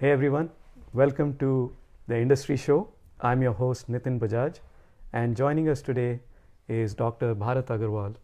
Hey 0.00 0.12
everyone, 0.12 0.48
welcome 0.94 1.36
to 1.40 1.76
the 2.08 2.16
Industry 2.18 2.56
Show. 2.56 2.88
I'm 3.20 3.42
your 3.42 3.52
host 3.52 3.90
Nitin 3.92 4.18
Bajaj, 4.18 4.60
and 5.12 5.36
joining 5.36 5.68
us 5.68 5.82
today 5.82 6.20
is 6.68 6.94
Dr. 6.94 7.34
Bharat 7.34 7.66
Agarwal, 7.74 8.14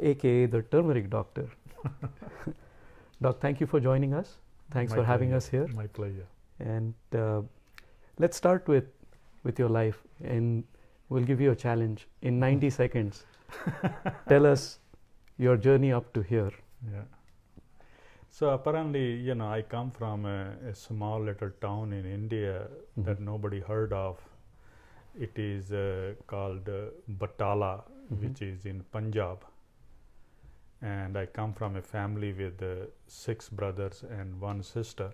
aka 0.00 0.46
the 0.46 0.62
Turmeric 0.72 1.08
Doctor. 1.08 1.46
Doc, 3.22 3.40
thank 3.40 3.60
you 3.60 3.68
for 3.68 3.78
joining 3.78 4.12
us. 4.12 4.38
Thanks 4.72 4.90
My 4.90 4.96
for 4.96 5.04
having 5.04 5.32
us 5.34 5.46
here. 5.46 5.68
My 5.68 5.86
pleasure. 5.86 6.26
And 6.58 6.94
uh, 7.16 7.42
let's 8.18 8.36
start 8.36 8.66
with 8.66 8.88
with 9.44 9.56
your 9.56 9.68
life, 9.68 10.02
and 10.24 10.64
we'll 11.10 11.30
give 11.32 11.40
you 11.40 11.52
a 11.52 11.60
challenge 11.66 12.08
in 12.22 12.40
90 12.40 12.70
seconds. 12.82 13.24
Tell 14.28 14.46
us 14.46 14.80
your 15.38 15.56
journey 15.56 15.92
up 15.92 16.12
to 16.14 16.22
here. 16.22 16.50
Yeah. 16.92 17.04
So 18.34 18.50
apparently, 18.50 19.14
you 19.14 19.34
know, 19.36 19.46
I 19.48 19.62
come 19.62 19.92
from 19.92 20.24
a, 20.26 20.56
a 20.68 20.74
small 20.74 21.20
little 21.22 21.50
town 21.60 21.92
in 21.92 22.04
India 22.04 22.68
that 22.96 23.18
Mhm. 23.20 23.26
nobody 23.26 23.60
heard 23.60 23.92
of. 23.92 24.24
It 25.26 25.38
is 25.38 25.70
uh, 25.72 26.14
called 26.32 26.68
uh, 26.68 26.80
Batala, 27.20 27.72
Mhm. 28.10 28.18
which 28.22 28.42
is 28.42 28.66
in 28.72 28.82
Punjab. 28.96 29.44
And 30.82 31.16
I 31.16 31.26
come 31.26 31.54
from 31.54 31.76
a 31.76 31.82
family 31.82 32.32
with 32.32 32.62
uh, 32.62 32.86
six 33.06 33.48
brothers 33.48 34.02
and 34.02 34.40
one 34.40 34.62
sister. 34.62 35.12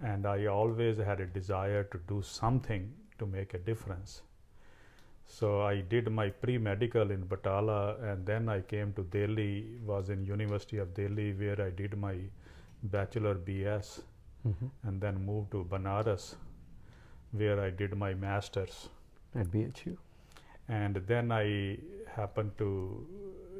And 0.00 0.26
I 0.26 0.46
always 0.46 0.96
had 0.98 1.20
a 1.20 1.26
desire 1.26 1.84
to 1.84 1.98
do 1.98 2.22
something 2.22 2.94
to 3.18 3.26
make 3.26 3.52
a 3.54 3.58
difference. 3.58 4.22
So 5.26 5.62
I 5.62 5.80
did 5.80 6.10
my 6.10 6.30
pre-medical 6.30 7.10
in 7.10 7.24
Batala 7.26 8.02
and 8.10 8.24
then 8.24 8.48
I 8.48 8.60
came 8.60 8.92
to 8.94 9.02
Delhi, 9.02 9.80
was 9.84 10.08
in 10.08 10.24
University 10.24 10.78
of 10.78 10.94
Delhi 10.94 11.32
where 11.32 11.60
I 11.60 11.70
did 11.70 11.96
my 11.98 12.16
bachelor 12.82 13.34
BS 13.34 14.02
Mhm. 14.46 14.70
and 14.84 15.00
then 15.00 15.24
moved 15.26 15.50
to 15.52 15.64
Banaras 15.64 16.36
where 17.32 17.60
I 17.60 17.70
did 17.70 17.96
my 17.96 18.14
masters. 18.14 18.88
At 19.34 19.50
BHU. 19.50 19.96
And 20.68 20.96
then 21.08 21.32
I 21.32 21.78
happened 22.14 22.56
to 22.58 22.68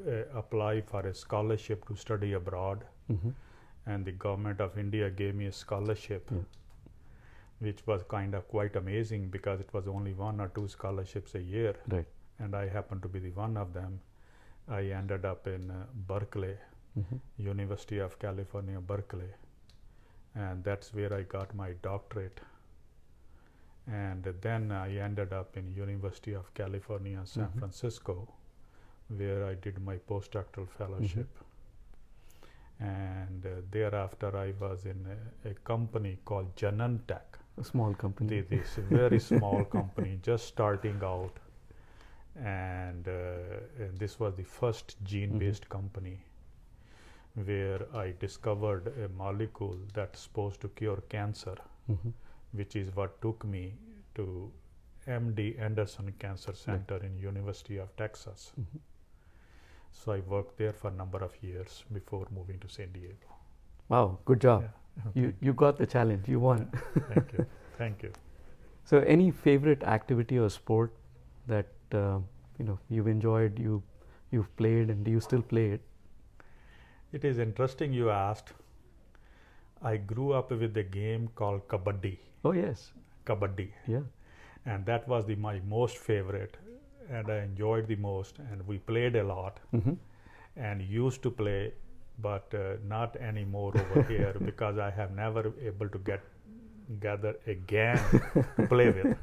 uh, 0.09 0.39
apply 0.39 0.81
for 0.83 1.01
a 1.07 1.13
scholarship 1.15 1.87
to 1.89 1.97
study 1.97 2.33
abroad 2.35 2.85
Mhm. 3.11 3.35
and 3.87 4.05
the 4.05 4.13
government 4.13 4.61
of 4.61 4.79
India 4.79 5.11
gave 5.11 5.35
me 5.35 5.47
a 5.47 5.53
scholarship, 5.53 6.31
Yeah. 6.31 6.45
Which 7.59 7.87
was 7.87 8.03
kind 8.05 8.35
of 8.35 8.47
quite 8.49 8.77
amazing 8.77 9.29
because 9.31 9.61
it 9.61 9.73
was 9.73 9.87
only 9.89 10.13
one 10.13 10.41
or 10.41 10.49
two 10.49 10.69
scholarships 10.69 11.35
a 11.35 11.41
year, 11.41 11.75
Right. 11.89 12.07
and 12.39 12.55
I 12.55 12.69
happened 12.69 13.03
to 13.03 13.09
be 13.09 13.19
the 13.19 13.31
one 13.31 13.57
of 13.57 13.73
them. 13.73 14.01
I 14.69 14.83
ended 14.91 15.25
up 15.25 15.47
in 15.47 15.71
uh, 15.71 15.87
Berkeley, 16.09 16.57
Mhm. 16.99 17.21
University 17.39 17.99
of 17.99 18.19
California, 18.19 18.81
Berkeley, 18.81 19.31
and 20.35 20.63
that's 20.65 20.93
where 20.95 21.13
I 21.15 21.23
got 21.23 21.55
my 21.55 21.73
doctorate. 21.83 22.41
And 23.87 24.25
then 24.43 24.71
I 24.73 24.97
ended 24.99 25.33
up 25.33 25.57
in 25.57 25.71
University 25.75 26.35
of 26.35 26.53
California, 26.55 27.25
San 27.25 27.47
Mhm. 27.49 27.59
Francisco, 27.59 28.29
where 29.09 29.45
I 29.47 29.55
did 29.55 29.79
my 29.79 29.97
postdoctoral 29.99 30.69
fellowship. 30.69 31.29
And 32.81 33.47
uh, 33.47 33.63
thereafter, 33.71 34.37
I 34.37 34.53
was 34.61 34.85
in 34.85 35.07
a, 35.07 35.49
a 35.51 35.55
company 35.55 36.19
called 36.25 36.55
Genentech. 36.57 37.39
A 37.59 37.65
small 37.65 37.95
company. 37.95 38.41
The, 38.43 38.57
this 38.57 38.77
very 38.91 39.19
small 39.19 39.65
company 39.65 40.19
just 40.23 40.47
starting 40.47 41.01
out, 41.03 41.39
and, 42.37 43.09
uh, 43.09 43.83
and 43.85 43.99
this 43.99 44.21
was 44.21 44.35
the 44.37 44.45
first 44.45 44.97
gene-based 45.05 45.69
company 45.69 46.19
where 47.35 47.87
I 47.95 48.15
discovered 48.19 48.93
a 49.05 49.09
molecule 49.09 49.79
that's 49.95 50.21
supposed 50.21 50.61
to 50.63 50.69
cure 50.69 51.03
cancer, 51.09 51.57
Mhm. 51.89 52.13
which 52.53 52.77
is 52.77 52.95
what 52.97 53.21
took 53.23 53.45
me 53.45 53.75
to 54.15 54.51
MD 55.07 55.57
Anderson 55.59 56.13
Cancer 56.19 56.55
Center 56.55 56.97
in 57.09 57.19
University 57.19 57.77
of 57.79 57.95
Texas. 57.97 58.53
Mhm. 58.61 58.81
So 59.93 60.13
I 60.13 60.21
worked 60.21 60.57
there 60.59 60.73
for 60.73 60.89
a 60.89 60.95
number 60.95 61.23
of 61.25 61.37
years 61.43 61.85
before 61.93 62.27
moving 62.31 62.59
to 62.61 62.69
San 62.69 62.93
Diego. 62.93 63.37
Wow, 63.89 64.19
good 64.25 64.41
job. 64.41 64.63
Yeah. 64.63 64.69
You 65.15 65.33
you 65.41 65.53
got 65.55 65.79
the 65.79 65.87
challenge. 65.87 66.29
You 66.29 66.41
won. 66.41 66.69
Thank 67.09 67.33
you. 67.33 67.43
Thank 67.79 68.03
you. 68.03 68.13
So, 68.85 69.01
any 69.01 69.31
favorite 69.31 69.83
activity 69.85 70.39
or 70.39 70.49
sport 70.49 70.93
that 71.47 71.67
uh, 71.93 72.19
you 72.59 72.65
know 72.65 72.79
you've 72.89 73.09
enjoyed, 73.09 73.59
you 73.59 73.83
you've 74.31 74.55
played, 74.57 74.91
and 74.91 75.05
do 75.05 75.11
you 75.11 75.21
still 75.21 75.43
play 75.43 75.67
it? 75.73 75.81
It 77.13 77.25
is 77.25 77.39
interesting 77.39 77.93
you 77.93 78.11
asked. 78.11 78.53
I 79.83 79.97
grew 79.97 80.33
up 80.33 80.51
with 80.51 80.77
a 80.77 80.83
game 80.83 81.29
called 81.35 81.67
Kabaddi. 81.69 82.19
Oh 82.45 82.53
yes, 82.53 82.93
Kabaddi. 83.25 83.71
yeah. 83.87 84.03
And 84.65 84.85
that 84.87 85.07
was 85.09 85.27
the, 85.27 85.35
my 85.37 85.61
most 85.61 85.97
favorite. 85.99 86.57
And 87.09 87.31
I 87.31 87.39
enjoyed 87.43 87.87
the 87.87 87.97
most. 87.97 88.39
And 88.39 88.67
we 88.67 88.79
played 88.79 89.17
a 89.17 89.23
lot 89.25 89.61
hmm 89.73 89.95
and 90.57 90.83
used 90.83 91.23
to 91.23 91.31
play, 91.31 91.73
but 92.19 92.53
uh, 92.55 92.77
not 92.87 93.17
anymore 93.17 93.73
over 93.77 94.03
here 94.13 94.35
because 94.45 94.79
I 94.79 94.91
have 94.91 95.11
never 95.15 95.53
able 95.63 95.89
to 95.89 95.99
get 95.99 96.21
gather 97.01 97.35
again 97.47 97.99
to 98.57 98.67
play 98.75 98.91
with. 98.91 99.17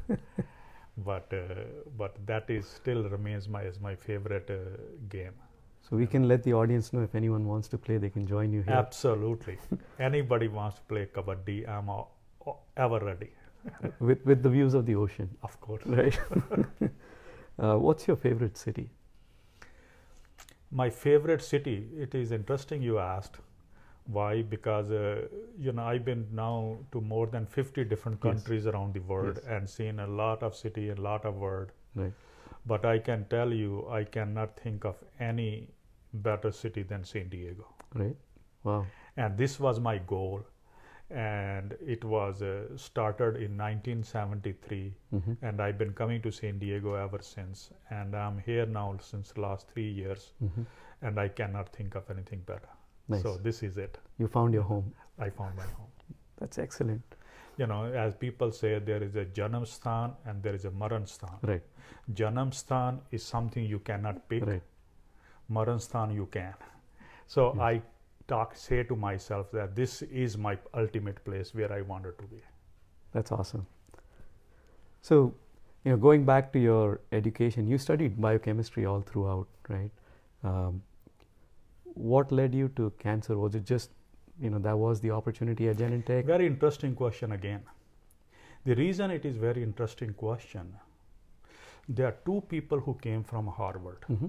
But 0.98 1.34
uh, 1.34 1.64
but 1.98 2.16
that 2.28 2.50
is 2.50 2.68
still 2.68 3.04
remains 3.10 3.48
my 3.50 3.64
as 3.64 3.80
my 3.80 3.96
favorite 3.96 4.50
uh, 4.50 4.60
game. 5.10 5.34
So 5.90 5.98
we 5.98 6.06
can 6.08 6.28
let 6.28 6.44
the 6.44 6.54
audience 6.54 6.94
know 6.94 7.02
if 7.02 7.14
anyone 7.16 7.46
wants 7.48 7.68
to 7.70 7.78
play, 7.78 7.98
they 7.98 8.10
can 8.10 8.26
join 8.28 8.54
you 8.54 8.62
here. 8.62 8.74
Absolutely. 8.76 9.58
Anybody 10.00 10.48
wants 10.48 10.78
to 10.78 10.84
play 10.84 11.08
kabaddi, 11.16 11.68
I'm 11.68 11.90
a- 11.90 12.06
ever 12.78 13.00
ready. 13.00 13.32
with 14.00 14.24
with 14.26 14.44
the 14.44 14.50
views 14.50 14.74
of 14.74 14.86
the 14.86 14.96
ocean, 14.96 15.30
Of 15.42 15.60
course. 15.62 15.84
right? 15.86 16.20
uh, 17.60 17.78
what's 17.78 18.08
your 18.08 18.18
favorite 18.18 18.58
city? 18.58 18.90
My 20.82 20.90
favorite 20.90 21.42
city. 21.42 21.88
It 22.06 22.16
is 22.16 22.32
interesting 22.32 22.82
you 22.82 23.00
asked. 23.00 23.38
Why? 24.06 24.42
Because 24.42 24.92
uh, 24.92 25.28
you 25.58 25.72
know 25.72 25.84
I've 25.84 26.04
been 26.06 26.24
now 26.40 26.78
to 26.92 27.02
more 27.10 27.28
than 27.28 27.46
50 27.46 27.84
different 27.92 28.20
Yes. 28.24 28.34
countries 28.34 28.66
around 28.72 28.94
the 28.96 29.02
world 29.12 29.38
Yes. 29.42 29.46
and 29.58 29.70
seen 29.70 30.00
a 30.00 30.08
lot 30.08 30.44
of 30.44 30.56
city 30.56 30.90
a 30.90 30.96
lot 30.96 31.26
of 31.26 31.36
world. 31.36 31.72
Right. 31.96 32.14
But 32.66 32.86
I 32.86 32.98
can 33.00 33.26
tell 33.30 33.54
you, 33.54 33.88
I 34.00 34.04
cannot 34.04 34.58
think 34.60 34.86
of 34.86 34.96
any 35.20 35.70
better 36.14 36.52
city 36.52 36.84
than 36.84 37.04
San 37.14 37.30
Diego. 37.30 37.68
Right. 37.94 38.16
Wow. 38.64 38.86
and 39.18 39.38
this 39.38 39.60
was 39.64 39.80
my 39.86 39.98
goal 40.10 40.44
and 41.14 41.76
it 41.86 42.04
was 42.04 42.42
uh, 42.42 42.76
started 42.76 43.36
in 43.36 43.56
1973 43.58 44.94
hmm 45.12 45.34
and 45.42 45.62
i've 45.62 45.78
been 45.78 45.94
coming 45.94 46.22
to 46.22 46.32
san 46.32 46.58
diego 46.60 46.94
ever 46.96 47.20
since 47.22 47.70
and 47.98 48.16
i'm 48.16 48.40
here 48.48 48.66
now 48.66 48.86
since 49.10 49.38
last 49.38 49.68
three 49.74 49.90
years 50.02 50.32
hmm 50.40 50.64
and 51.02 51.20
i 51.20 51.28
cannot 51.28 51.70
think 51.78 51.96
of 51.96 52.10
anything 52.10 52.42
better 52.48 52.70
Nice. 53.10 53.22
so 53.24 53.38
this 53.48 53.62
is 53.64 53.78
it 53.78 53.98
you 54.18 54.28
found 54.28 54.54
your 54.54 54.64
home. 54.64 54.92
i 55.20 55.30
found 55.30 55.56
my 55.56 55.68
home 55.78 55.92
That's 56.40 56.58
excellent. 56.58 57.16
you 57.58 57.68
know 57.68 57.82
as 58.04 58.16
people 58.16 58.52
say 58.52 58.80
there 58.80 59.04
is 59.04 59.16
a 59.16 59.26
janam 59.40 59.66
sthan 59.76 60.14
and 60.26 60.42
there 60.42 60.56
is 60.56 60.66
a 60.66 60.72
maran 60.84 61.06
sthan 61.16 61.38
Right. 61.52 61.62
janam 62.22 62.52
sthan 62.62 63.00
is 63.12 63.24
something 63.24 63.64
you 63.76 63.80
cannot 63.90 64.28
pick 64.30 64.46
Right. 64.48 64.64
maran 65.58 65.80
sthan 65.88 66.16
you 66.22 66.26
can 66.38 66.54
so 67.28 67.46
Yes. 67.54 67.62
i 67.72 67.82
talk 68.28 68.56
say 68.56 68.84
to 68.84 68.96
myself 68.96 69.52
that 69.52 69.76
this 69.76 70.02
is 70.26 70.38
my 70.38 70.58
ultimate 70.82 71.24
place 71.26 71.54
where 71.54 71.72
i 71.78 71.82
wanted 71.82 72.18
to 72.18 72.26
be 72.36 72.42
That's 73.16 73.32
awesome. 73.32 73.66
So, 75.08 75.18
you 75.86 75.92
know, 75.92 75.98
going 75.98 76.24
back 76.26 76.52
to 76.54 76.60
your 76.60 77.02
education, 77.12 77.68
you 77.68 77.78
studied 77.78 78.20
biochemistry 78.26 78.86
all 78.92 79.02
throughout, 79.02 79.48
right? 79.70 79.92
Um, 80.52 80.82
what 82.14 82.32
led 82.32 82.56
you 82.56 82.70
to 82.80 82.92
cancer? 83.04 83.38
Was 83.38 83.56
it 83.56 83.66
just, 83.66 83.92
you 84.40 84.50
know, 84.50 84.60
that 84.60 84.78
was 84.78 85.02
the 85.02 85.12
opportunity 85.12 85.70
at 85.70 85.78
Genentech? 85.78 86.26
Very 86.26 86.48
interesting 86.48 86.96
question 86.96 87.34
again. 87.34 87.62
The 88.66 88.76
reason 88.76 89.12
it 89.12 89.26
is 89.26 89.36
very 89.38 89.62
interesting 89.62 90.14
question, 90.14 90.74
there 91.88 92.08
are 92.08 92.18
two 92.26 92.42
people 92.50 92.80
who 92.80 92.96
came 93.08 93.24
from 93.24 93.48
Harvard, 93.48 94.06
hmm 94.08 94.28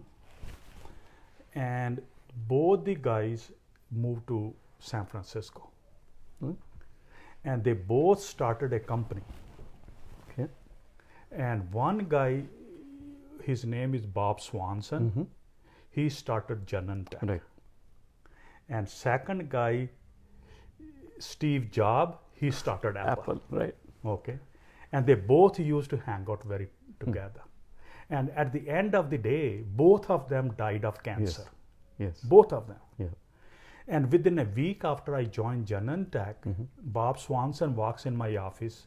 and 1.55 2.03
both 2.49 2.85
the 2.85 2.95
guys 2.97 3.51
moved 3.91 4.27
to 4.29 4.55
San 4.79 5.07
Francisco, 5.07 5.71
Hmm. 6.41 6.53
and 7.45 7.65
they 7.65 7.73
both 7.73 8.21
started 8.21 8.73
a 8.73 8.81
company. 8.81 9.23
Okay. 10.29 10.49
And 11.31 11.73
one 11.73 11.99
guy, 12.09 12.45
his 13.43 13.65
name 13.65 13.95
is 13.95 14.07
Bob 14.07 14.41
Swanson. 14.41 15.09
hmm 15.11 15.23
He 15.91 16.09
started 16.09 16.67
Genentech. 16.67 17.23
Right. 17.29 17.43
And 18.69 18.89
second 18.89 19.49
guy, 19.51 19.89
Steve 21.19 21.71
Jobs, 21.71 22.17
he 22.33 22.51
started 22.51 22.97
Apple, 22.97 23.41
right? 23.51 23.75
Okay. 24.05 24.39
And 24.93 25.07
they 25.07 25.15
both 25.15 25.59
used 25.61 25.91
to 25.91 25.97
hang 25.99 26.27
out 26.29 26.43
very 26.45 26.69
together. 27.01 27.43
And 28.11 28.31
at 28.31 28.53
the 28.53 28.69
end 28.69 28.95
of 28.95 29.11
the 29.11 29.19
day, 29.19 29.63
both 29.83 30.11
of 30.11 30.29
them 30.29 30.51
died 30.59 30.85
of 30.85 31.03
cancer. 31.03 31.47
Yes. 31.99 32.19
Yes. 32.19 32.21
Both 32.35 32.53
of 32.53 32.67
them. 32.67 32.81
And 33.87 34.11
within 34.11 34.39
a 34.39 34.45
week 34.45 34.85
after 34.85 35.15
I 35.15 35.25
joined 35.25 35.67
Genentech, 35.67 36.37
Mhm. 36.47 36.67
Bob 36.99 37.19
Swanson 37.19 37.75
walks 37.77 38.07
in 38.07 38.17
my 38.17 38.37
office. 38.37 38.87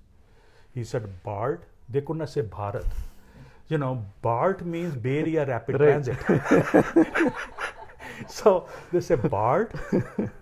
He 0.74 0.84
said, 0.84 1.08
Bart, 1.24 1.66
they 1.90 2.02
could 2.02 2.18
not 2.18 2.30
say 2.30 2.42
Bharat. 2.42 2.86
You 3.70 3.78
know, 3.78 4.06
BART 4.22 4.66
means 4.66 4.96
Bay 4.96 5.20
Area 5.20 5.46
Rapid. 5.46 5.76
Transit. 5.78 6.18
so 8.28 8.68
they 8.92 9.02
say, 9.02 9.16
Bart, 9.16 9.74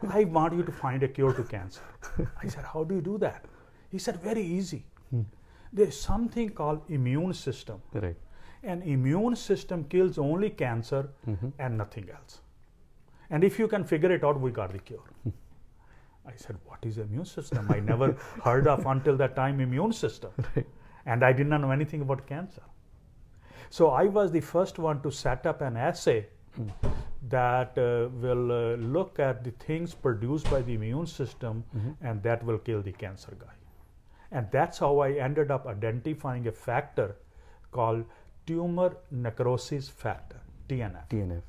I 0.09 0.23
want 0.25 0.53
you 0.53 0.63
to 0.63 0.71
find 0.71 1.03
a 1.03 1.07
cure 1.07 1.33
to 1.33 1.43
cancer. 1.43 1.81
I 2.41 2.47
said, 2.47 2.63
How 2.73 2.83
do 2.83 2.95
you 2.95 3.01
do 3.01 3.17
that? 3.19 3.45
He 3.89 3.97
said, 3.99 4.21
Very 4.21 4.41
easy. 4.43 4.85
Hmm. 5.09 5.21
There's 5.73 5.99
something 5.99 6.49
called 6.49 6.83
immune 6.89 7.33
system. 7.33 7.81
Right. 7.93 8.15
An 8.63 8.81
immune 8.83 9.35
system 9.35 9.83
kills 9.85 10.17
only 10.17 10.49
cancer 10.51 11.09
Mhm. 11.27 11.51
and 11.59 11.77
nothing 11.77 12.09
else. 12.09 12.41
And 13.29 13.43
if 13.43 13.57
you 13.59 13.67
can 13.67 13.83
figure 13.83 14.11
it 14.11 14.23
out, 14.23 14.39
we 14.39 14.51
got 14.51 14.71
the 14.71 14.79
cure. 14.79 15.03
I 16.27 16.33
said, 16.35 16.57
What 16.65 16.79
is 16.85 16.97
immune 16.97 17.25
system? 17.25 17.67
I 17.71 17.79
never 17.79 18.13
heard 18.43 18.67
of 18.67 18.85
until 18.85 19.15
that 19.17 19.35
time 19.35 19.59
immune 19.59 19.93
system. 19.93 20.31
Right. 20.55 20.65
And 21.05 21.23
I 21.23 21.33
did 21.33 21.47
not 21.47 21.61
know 21.61 21.71
anything 21.71 22.01
about 22.01 22.25
cancer. 22.27 22.63
So 23.69 23.89
I 23.89 24.05
was 24.05 24.31
the 24.31 24.41
first 24.41 24.79
one 24.79 25.01
to 25.01 25.11
set 25.11 25.45
up 25.45 25.61
an 25.61 25.77
assay 25.77 26.27
Hmm. 26.55 26.69
that 27.27 27.77
uh, 27.77 28.07
will 28.25 28.49
uh, 28.49 28.75
look 28.77 29.19
at 29.19 29.43
the 29.43 29.51
things 29.51 29.93
produced 29.93 30.49
by 30.49 30.61
the 30.61 30.73
immune 30.75 31.05
system 31.05 31.65
Mhm. 31.75 31.95
and 32.01 32.23
that 32.23 32.45
will 32.45 32.57
kill 32.59 32.81
the 32.81 32.93
cancer 32.93 33.33
guy. 33.37 33.55
And 34.31 34.47
that's 34.51 34.77
how 34.79 34.99
I 34.99 35.09
ended 35.25 35.51
up 35.51 35.67
identifying 35.67 36.47
a 36.47 36.53
factor 36.53 37.17
called 37.71 38.05
tumor 38.45 38.95
necrosis 39.11 39.89
factor, 39.89 40.39
TNF. 40.69 41.09
TNF. 41.09 41.43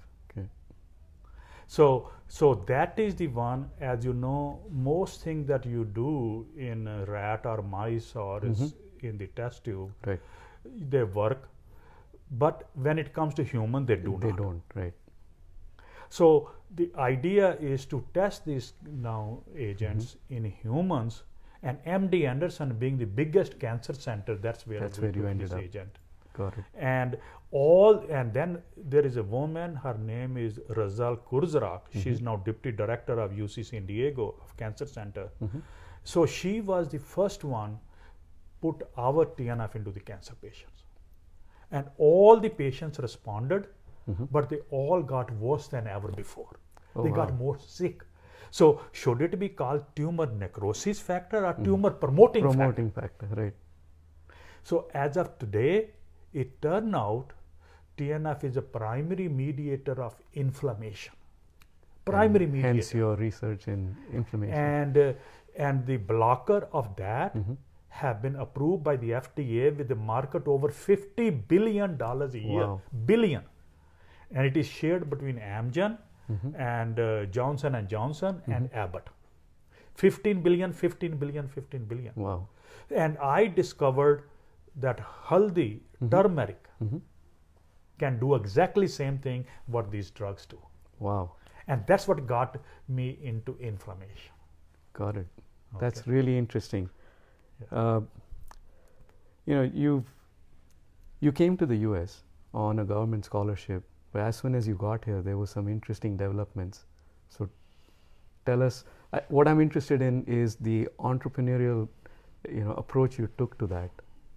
So, 1.67 2.11
so 2.29 2.55
that 2.67 2.99
is 2.99 3.15
the 3.17 3.27
one, 3.29 3.71
as 3.81 4.05
you 4.05 4.13
know, 4.13 4.61
most 4.71 5.23
things 5.23 5.47
that 5.49 5.67
you 5.67 5.85
do 5.85 6.47
in 6.57 6.87
a 6.87 7.05
rat 7.07 7.45
or 7.45 7.63
mice 7.63 8.15
or 8.15 8.45
is 8.45 8.75
in 9.01 9.19
the 9.19 9.27
test 9.29 9.65
tube, 9.65 9.93
Right. 10.07 10.21
they 10.91 11.03
work. 11.05 11.49
But 12.31 12.69
when 12.75 12.99
it 12.99 13.13
comes 13.13 13.35
to 13.35 13.45
human, 13.45 13.87
they 13.87 13.97
do 13.97 14.03
they 14.03 14.11
not. 14.11 14.21
They 14.37 14.43
don't. 14.43 14.63
Right. 14.75 14.95
So 16.09 16.51
the 16.75 16.91
idea 16.97 17.57
is 17.57 17.85
to 17.87 18.05
test 18.15 18.45
these 18.45 18.73
now 18.89 19.43
agents 19.57 20.17
Mm-hmm. 20.17 20.37
in 20.37 20.45
humans, 20.53 21.23
and 21.63 21.79
MD 21.85 22.27
Anderson 22.29 22.75
being 22.79 22.97
the 22.99 23.07
biggest 23.07 23.59
cancer 23.59 23.93
center, 23.95 24.37
that's 24.37 24.67
where 24.67 24.81
That's 24.81 24.99
where 25.01 25.11
you 25.11 25.27
ended 25.27 25.49
this 25.49 25.53
up. 25.55 25.61
agent. 25.61 25.99
Got 26.37 26.59
it. 26.59 26.65
And 26.75 27.17
all, 27.51 28.05
and 28.11 28.33
then 28.33 28.63
there 28.77 29.05
is 29.07 29.17
a 29.17 29.23
woman. 29.23 29.75
Her 29.77 29.95
name 29.95 30.37
is 30.37 30.59
Razelle 30.79 31.19
Kurzrock. 31.31 31.83
Mm-hmm. 31.89 32.01
She's 32.01 32.21
now 32.21 32.37
deputy 32.37 32.77
director 32.77 33.19
of 33.19 33.33
UC 33.33 33.65
San 33.71 33.87
Diego 33.87 34.35
of 34.43 34.57
Cancer 34.57 34.87
Center. 34.87 35.29
Mhm. 35.43 35.63
So 36.05 36.27
she 36.27 36.61
was 36.73 36.89
the 36.97 36.99
first 36.99 37.45
one 37.45 37.79
put 38.61 38.83
our 38.97 39.25
TNF 39.39 39.77
into 39.77 39.91
the 39.97 40.01
cancer 40.11 40.35
patients, 40.43 40.85
and 41.71 41.91
all 41.99 42.39
the 42.45 42.49
patients 42.61 42.99
responded, 43.07 43.67
Mhm. 44.11 44.29
but 44.37 44.49
they 44.53 44.61
all 44.81 45.03
got 45.15 45.33
worse 45.47 45.69
than 45.69 45.87
ever 45.97 46.13
before. 46.21 46.55
Oh, 46.95 47.03
they 47.03 47.11
got 47.11 47.35
more 47.41 47.59
sick. 47.59 48.05
So 48.51 48.81
should 48.93 49.23
it 49.27 49.39
be 49.39 49.49
called 49.61 49.85
tumor 50.01 50.27
necrosis 50.43 51.01
factor 51.01 51.45
or 51.47 51.53
tumor 51.69 51.91
promoting, 51.91 52.45
factor? 52.45 52.49
Mm-hmm. 52.49 52.61
Promoting 52.61 52.91
factor. 52.91 53.27
Right. 53.43 53.55
So 54.63 54.89
as 55.05 55.17
of 55.17 55.39
today, 55.39 55.91
it 56.33 56.61
turned 56.63 56.95
out 56.95 57.33
TNF 57.99 58.45
is 58.45 58.57
a 58.57 58.63
primary 58.63 59.29
mediator 59.29 60.03
of 60.03 60.15
inflammation. 60.35 61.15
Primary 62.05 62.45
And 62.45 62.53
mediator. 62.53 62.75
Hence 62.75 62.95
your 62.95 63.17
research 63.17 63.67
in 63.69 63.97
inflammation. 64.13 64.55
and 64.59 64.99
uh, 64.99 65.13
and 65.57 65.87
the 65.87 65.97
blocker 65.97 66.69
of 66.73 66.95
that 66.97 67.35
Mhm. 67.35 67.57
have 68.01 68.21
been 68.23 68.37
approved 68.37 68.85
by 68.85 68.95
the 68.97 69.13
FDA 69.15 69.71
with 69.77 69.91
a 69.91 69.95
market 69.95 70.47
over 70.55 70.69
50 70.69 71.31
billion 71.31 71.97
dollars 71.97 72.35
a 72.35 72.39
year. 72.39 72.67
Wow. 72.67 72.81
Billion. 73.07 73.43
And 74.35 74.47
it 74.47 74.57
is 74.57 74.67
shared 74.67 75.09
between 75.09 75.39
Amgen 75.39 75.97
Mhm. 76.31 76.55
and 76.69 77.01
uh, 77.01 77.25
Johnson 77.39 77.75
and 77.75 77.89
Johnson 77.89 78.43
and 78.47 78.67
Mm-hmm. 78.67 78.79
Abbott. 78.85 79.09
15 79.95 80.43
billion, 80.43 80.73
15 80.73 81.17
billion, 81.17 81.49
15 81.49 81.85
billion. 81.87 82.13
Wow. 82.17 82.49
And 82.91 83.17
I 83.19 83.47
discovered 83.47 84.25
that 84.85 84.99
haldi, 85.29 85.69
Mm-hmm. 85.97 86.09
turmeric, 86.15 86.69
Mhm. 86.85 87.01
can 87.99 88.19
do 88.23 88.35
exactly 88.35 88.87
same 88.95 89.19
thing 89.27 89.45
what 89.77 89.91
these 89.91 90.11
drugs 90.11 90.47
do. 90.47 90.59
Wow. 90.99 91.23
And 91.67 91.87
that's 91.87 92.07
what 92.09 92.27
got 92.27 92.59
me 92.89 93.07
into 93.31 93.57
inflammation. 93.59 94.33
Got 94.93 95.17
it. 95.17 95.27
That's 95.81 96.07
really 96.07 96.37
interesting. 96.39 96.89
Uh, 97.71 98.01
you 99.47 99.55
know, 99.55 99.63
you 99.85 100.05
you 101.21 101.33
came 101.33 101.57
to 101.63 101.67
the 101.67 101.77
U.S. 101.89 102.15
on 102.53 102.79
a 102.81 102.85
government 102.85 103.25
scholarship, 103.25 103.85
but 104.13 104.21
as 104.23 104.37
soon 104.37 104.55
as 104.55 104.69
you 104.69 104.75
got 104.83 105.05
here, 105.05 105.23
there 105.23 105.39
were 105.39 105.47
some 105.53 105.69
interesting 105.75 106.17
developments. 106.23 106.85
So, 107.29 107.49
tell 108.45 108.63
us. 108.63 108.85
I, 109.13 109.21
what 109.29 109.49
I'm 109.49 109.61
interested 109.61 110.03
in 110.03 110.23
is 110.25 110.57
the 110.57 110.89
entrepreneurial, 110.99 111.89
you 112.49 112.65
know, 112.65 112.73
approach 112.85 113.19
you 113.19 113.29
took 113.39 113.59
to 113.59 113.67
that. 113.69 113.96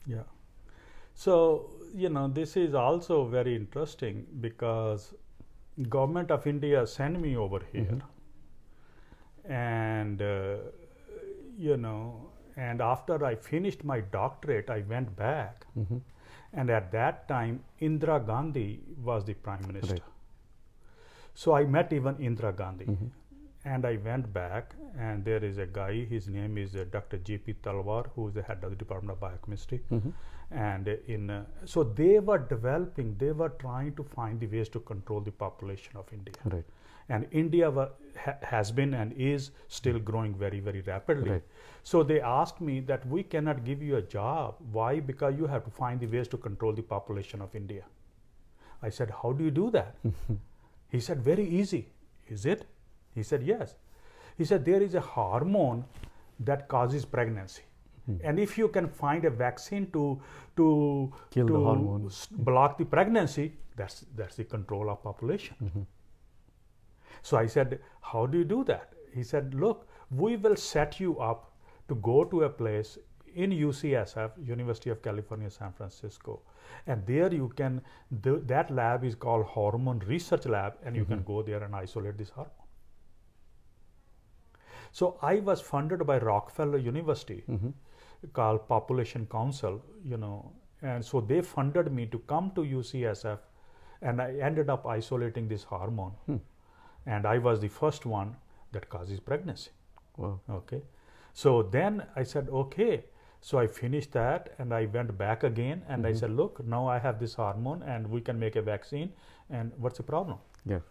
Yeah. 0.10 0.28
So, 1.14 1.70
you 1.96 2.10
know, 2.10 2.28
this 2.28 2.56
is 2.58 2.74
also 2.74 3.26
very 3.26 3.56
interesting 3.56 4.26
because 4.42 5.14
government 5.90 6.32
of 6.32 6.48
India 6.48 6.86
sent 6.88 7.20
me 7.22 7.36
over 7.38 7.60
here 7.72 8.00
and 9.46 10.22
uh, 10.22 10.58
you 11.58 11.78
know 11.78 12.30
and 12.58 12.82
after 12.82 13.24
I 13.26 13.36
finished 13.36 13.84
my 13.84 14.00
doctorate 14.02 14.70
I 14.70 14.84
went 14.94 15.16
back 15.16 15.66
hmm 15.76 15.98
and 16.52 16.72
at 16.72 16.92
that 16.92 17.28
time 17.30 17.64
Indira 17.80 18.26
Gandhi 18.26 18.82
was 19.04 19.24
the 19.26 19.36
prime 19.36 19.66
minister. 19.68 19.94
Right. 19.94 20.04
So 21.36 21.54
I 21.56 21.64
met 21.66 21.94
even 21.94 22.16
Indira 22.16 22.56
Gandhi 22.56 22.86
hmm 22.86 23.08
and 23.66 23.86
I 23.86 23.98
went 23.98 24.32
back, 24.34 24.74
and 24.98 25.24
there 25.26 25.44
is 25.44 25.58
a 25.58 25.66
guy. 25.66 26.06
His 26.06 26.28
name 26.28 26.58
is 26.58 26.76
uh, 26.76 26.86
Dr. 26.92 27.18
J.P. 27.18 27.56
Talwar, 27.64 28.08
who 28.16 28.28
is 28.30 28.34
the 28.34 28.42
head 28.42 28.64
of 28.64 28.70
the 28.72 28.76
Department 28.76 29.12
of 29.12 29.20
Biochemistry. 29.20 29.82
hmm 29.90 30.10
And 30.52 30.88
uh, 30.88 30.94
in 31.16 31.30
uh, 31.30 31.44
so 31.66 31.84
they 31.84 32.20
were 32.20 32.38
developing, 32.52 33.16
they 33.24 33.32
were 33.32 33.50
trying 33.64 33.96
to 33.98 34.04
find 34.04 34.40
the 34.40 34.48
ways 34.48 34.70
to 34.70 34.80
control 34.80 35.20
the 35.22 35.32
population 35.32 35.98
of 36.04 36.06
India. 36.14 36.34
Right. 36.46 36.64
And 37.10 37.28
India 37.32 37.70
wa- 37.70 37.90
ha- 38.24 38.38
has 38.54 38.72
been 38.72 38.94
and 39.02 39.14
is 39.14 39.52
still 39.68 40.00
growing 40.00 40.34
very, 40.46 40.60
very 40.70 40.82
rapidly. 40.88 41.30
Right. 41.32 41.44
So 41.84 42.02
they 42.04 42.20
asked 42.22 42.62
me 42.62 42.80
that 42.92 43.06
we 43.08 43.24
cannot 43.36 43.64
give 43.70 43.84
you 43.90 43.98
a 43.98 44.02
job. 44.02 44.56
Why? 44.72 45.00
Because 45.12 45.38
you 45.44 45.48
have 45.48 45.64
to 45.66 45.72
find 45.72 46.00
the 46.00 46.08
ways 46.18 46.28
to 46.30 46.38
control 46.38 46.74
the 46.74 46.82
population 46.96 47.42
of 47.42 47.56
India. 47.56 47.84
I 48.82 48.90
said, 48.90 49.12
How 49.22 49.34
do 49.34 49.44
you 49.44 49.52
do 49.52 49.70
that? 49.72 49.96
he 50.90 51.00
said, 51.00 51.22
Very 51.32 51.48
easy. 51.62 51.88
Is 52.28 52.46
it? 52.46 52.66
He 53.16 53.24
said, 53.24 53.44
Yes. 53.44 53.76
He 54.38 54.46
said, 54.46 54.66
There 54.66 54.82
is 54.82 54.96
a 54.96 55.02
hormone 55.02 55.86
that 56.40 56.68
causes 56.68 57.06
pregnancy. 57.06 57.64
And 58.24 58.40
if 58.40 58.58
you 58.58 58.68
can 58.70 58.88
find 58.88 59.24
a 59.26 59.30
vaccine 59.30 59.84
to 59.92 60.20
to 60.58 61.14
Kill 61.30 61.46
the 61.46 61.60
hormone. 61.60 62.10
block 62.32 62.78
the 62.80 62.86
pregnancy, 62.86 63.52
that's 63.76 64.06
that's 64.16 64.36
the 64.36 64.46
control 64.46 64.90
of 64.90 65.04
population. 65.04 65.56
hmm 65.60 65.84
So 67.22 67.38
I 67.38 67.46
said, 67.48 67.80
How 68.02 68.26
do 68.26 68.40
you 68.40 68.46
do 68.46 68.64
that? 68.64 68.94
He 69.14 69.24
said, 69.24 69.54
Look, 69.54 69.88
we 70.24 70.38
will 70.38 70.56
set 70.56 71.00
you 71.00 71.20
up 71.20 71.52
to 71.88 71.96
go 71.96 72.24
to 72.34 72.44
a 72.44 72.50
place 72.50 72.98
in 73.36 73.52
UCSF, 73.52 74.32
University 74.54 74.90
of 74.90 75.02
California, 75.04 75.50
San 75.52 75.72
Francisco. 75.74 76.42
And 76.88 77.06
there 77.06 77.32
you 77.34 77.50
can, 77.56 77.82
th- 78.24 78.42
that 78.48 78.72
lab 78.72 79.04
is 79.04 79.14
called 79.16 79.46
Hormone 79.46 80.00
Research 80.08 80.46
Lab, 80.48 80.74
and 80.84 80.96
you 80.96 81.06
can 81.06 81.22
go 81.24 81.44
there 81.44 81.62
and 81.64 81.76
isolate 81.76 82.18
this 82.18 82.30
hormone. 82.30 82.59
So 84.92 85.18
I 85.22 85.36
was 85.40 85.62
funded 85.62 86.06
by 86.06 86.18
Rockefeller 86.20 86.78
University 86.78 87.44
hmm 87.48 87.70
called 88.34 88.68
Population 88.68 89.26
Council, 89.32 89.82
you 90.04 90.18
know, 90.18 90.52
and 90.82 91.04
so 91.06 91.22
they 91.22 91.42
funded 91.42 91.92
me 91.92 92.06
to 92.08 92.20
come 92.20 92.52
to 92.56 92.62
UCSF, 92.62 93.40
and 94.02 94.22
I 94.22 94.34
ended 94.48 94.70
up 94.70 94.86
isolating 94.86 95.48
this 95.48 95.64
hormone, 95.64 96.12
Hmm. 96.26 96.38
and 97.06 97.26
I 97.26 97.38
was 97.38 97.62
the 97.62 97.70
first 97.70 98.06
one 98.06 98.36
that 98.74 98.90
causes 98.90 99.22
pregnancy. 99.22 99.72
Wow. 100.18 100.40
Okay, 100.50 100.82
so 101.34 101.64
then 101.64 102.04
I 102.16 102.24
said, 102.24 102.50
okay. 102.50 103.06
So 103.42 103.58
I 103.58 103.68
finished 103.68 104.12
that, 104.12 104.50
and 104.60 104.74
I 104.74 104.86
went 104.86 105.18
back 105.18 105.44
again, 105.46 105.84
and 105.88 106.06
I 106.06 106.12
Mhm. 106.12 106.18
said, 106.20 106.32
look, 106.32 106.62
now 106.66 106.88
I 106.88 107.00
have 107.00 107.20
this 107.20 107.36
hormone, 107.36 107.84
and 107.84 108.08
we 108.08 108.20
can 108.20 108.38
make 108.38 108.58
a 108.58 108.62
vaccine, 108.62 109.14
and 109.50 109.72
what's 109.78 109.98
the 109.98 110.04
problem? 110.04 110.40
Yeah. 110.66 110.82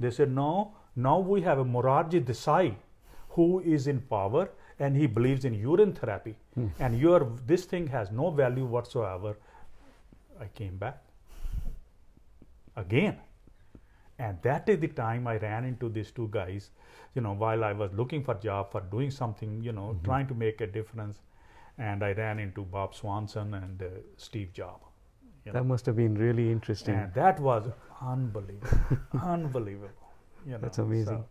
They 0.00 0.10
said, 0.10 0.30
no, 0.30 0.72
now 0.94 1.18
we 1.18 1.42
have 1.42 1.58
a 1.58 1.64
Morarji 1.64 2.24
Desai 2.24 2.76
who 3.36 3.48
is 3.76 3.86
in 3.92 4.00
power 4.12 4.44
and 4.78 4.96
he 5.02 5.06
believes 5.18 5.44
in 5.50 5.54
urine 5.54 5.92
therapy 6.00 6.34
Hmm. 6.54 6.68
and 6.86 6.98
your 7.04 7.18
this 7.52 7.64
thing 7.72 7.86
has 7.96 8.10
no 8.22 8.30
value 8.42 8.66
whatsoever. 8.76 9.32
I 10.44 10.46
came 10.60 10.76
back 10.84 11.02
again 12.76 13.18
and 14.18 14.38
that 14.42 14.68
is 14.68 14.78
the 14.80 14.88
time 14.88 15.26
I 15.26 15.36
ran 15.38 15.64
into 15.64 15.88
these 15.88 16.10
two 16.10 16.28
guys. 16.30 16.70
You 17.14 17.22
know, 17.22 17.32
while 17.32 17.64
I 17.64 17.72
was 17.72 17.92
looking 17.92 18.22
for 18.24 18.34
job 18.34 18.70
for 18.72 18.80
doing 18.80 19.10
something, 19.10 19.62
you 19.62 19.72
know, 19.72 19.88
Mhm. 19.94 20.04
trying 20.04 20.26
to 20.28 20.34
make 20.42 20.60
a 20.66 20.66
difference, 20.66 21.20
and 21.78 22.02
I 22.02 22.12
ran 22.12 22.38
into 22.38 22.62
Bob 22.76 22.94
Swanson 22.94 23.52
and 23.54 23.82
uh, 23.82 23.88
Steve 24.16 24.52
Jobs. 24.52 24.82
you 25.44 25.52
That 25.52 25.62
know. 25.62 25.68
must 25.72 25.86
have 25.86 25.96
been 25.96 26.14
really 26.20 26.50
interesting. 26.52 26.94
And 26.94 27.12
that 27.14 27.38
was 27.40 27.68
unbelievable, 28.00 28.98
unbelievable. 29.34 29.90
You 30.46 30.52
know, 30.52 30.58
That's 30.58 30.78
amazing. 30.78 31.18
so- 31.18 31.28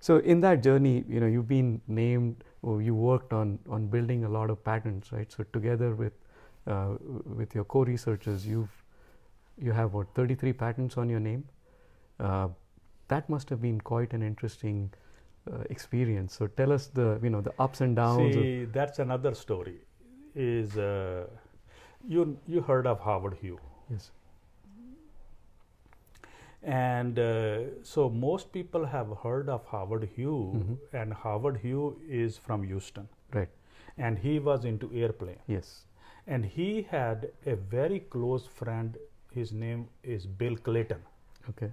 So 0.00 0.18
in 0.18 0.40
that 0.40 0.62
journey, 0.62 1.04
you 1.08 1.20
know, 1.20 1.26
you've 1.26 1.48
been 1.48 1.80
named 1.86 2.44
or 2.62 2.82
you 2.82 2.94
worked 2.94 3.32
on 3.32 3.58
on 3.68 3.86
building 3.86 4.24
a 4.24 4.28
lot 4.28 4.50
of 4.50 4.62
patents, 4.64 5.12
right? 5.12 5.30
So 5.32 5.44
together 5.52 5.94
with 5.94 6.12
uh, 6.66 6.94
with 7.24 7.54
your 7.54 7.64
co-researchers, 7.64 8.46
you've 8.46 8.84
you 9.60 9.72
have 9.72 9.94
what 9.94 10.14
33 10.14 10.52
patents 10.52 10.96
on 10.96 11.08
your 11.08 11.20
name. 11.20 11.44
Uh, 12.20 12.48
that 13.08 13.28
must 13.28 13.48
have 13.50 13.60
been 13.62 13.80
quite 13.80 14.12
an 14.12 14.22
interesting 14.22 14.92
uh, 15.50 15.64
experience. 15.70 16.36
So 16.36 16.46
tell 16.46 16.72
us 16.72 16.88
the 16.88 17.18
you 17.22 17.30
know 17.30 17.40
the 17.40 17.54
ups 17.58 17.80
and 17.80 17.96
downs. 17.96 18.34
See, 18.34 18.64
that's 18.66 18.98
another 18.98 19.34
story. 19.34 19.78
Is 20.34 20.76
uh, 20.76 21.26
you 22.06 22.38
you 22.46 22.60
heard 22.60 22.86
of 22.86 23.00
Howard 23.00 23.38
Hughes? 23.40 23.60
yes. 23.90 24.10
And 26.62 27.18
uh, 27.18 27.82
so 27.82 28.08
most 28.10 28.52
people 28.52 28.84
have 28.84 29.08
heard 29.22 29.48
of 29.48 29.64
Howard 29.72 30.08
Hughes, 30.16 30.62
Mhm. 30.62 30.78
and 30.92 31.14
Howard 31.14 31.58
Hughes 31.58 31.96
is 32.08 32.38
from 32.38 32.62
Houston, 32.64 33.08
Right. 33.32 33.48
and 33.96 34.18
he 34.18 34.38
was 34.40 34.64
into 34.64 34.90
airplane, 34.92 35.38
Yes. 35.46 35.86
and 36.26 36.44
he 36.44 36.82
had 36.82 37.30
a 37.46 37.54
very 37.76 38.00
close 38.00 38.46
friend. 38.46 38.98
His 39.32 39.52
name 39.52 39.88
is 40.02 40.26
Bill 40.26 40.56
Clayton, 40.56 41.02
Okay. 41.50 41.70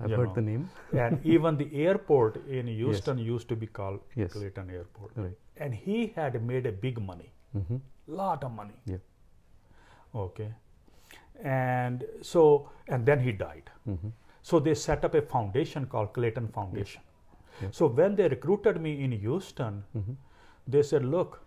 I've 0.00 0.10
You 0.10 0.16
heard 0.16 0.28
know. 0.28 0.34
the 0.34 0.42
name. 0.42 0.68
and 1.04 1.24
even 1.36 1.56
the 1.56 1.68
airport 1.86 2.36
in 2.58 2.66
Houston 2.66 3.18
used 3.18 3.48
to 3.48 3.56
be 3.56 3.66
called 3.66 4.00
Yes. 4.16 4.32
Clayton 4.32 4.70
Airport, 4.70 5.16
Right. 5.16 5.36
and 5.56 5.74
he 5.74 6.06
had 6.16 6.42
made 6.52 6.66
a 6.66 6.72
big 6.72 7.00
money, 7.10 7.32
Mm-hmm. 7.56 7.76
lot 8.22 8.42
of 8.44 8.52
money. 8.52 8.74
Yeah. 8.86 8.98
Okay, 10.14 10.52
and 11.44 12.04
so 12.22 12.70
and 12.88 13.04
then 13.06 13.20
he 13.20 13.32
died. 13.32 13.70
Mm-hmm. 13.88 14.08
So 14.42 14.58
they 14.60 14.74
set 14.74 15.04
up 15.04 15.14
a 15.14 15.22
foundation 15.22 15.86
called 15.86 16.12
Clayton 16.12 16.48
Foundation. 16.48 17.02
Yeah. 17.62 17.68
So 17.70 17.86
when 17.86 18.14
they 18.16 18.28
recruited 18.28 18.80
me 18.80 19.02
in 19.04 19.12
Houston, 19.12 19.84
Mm-hmm. 19.96 20.12
they 20.66 20.82
said, 20.82 21.04
"Look, 21.04 21.44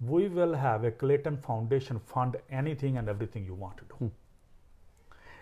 we 0.00 0.28
will 0.28 0.54
have 0.54 0.84
a 0.84 0.90
Clayton 0.90 1.36
Foundation 1.38 1.98
fund 1.98 2.36
anything 2.50 2.96
and 2.98 3.08
everything 3.08 3.44
you 3.44 3.54
want 3.54 3.76
to 3.78 3.84
do." 3.84 3.94
Hmm. 4.04 4.08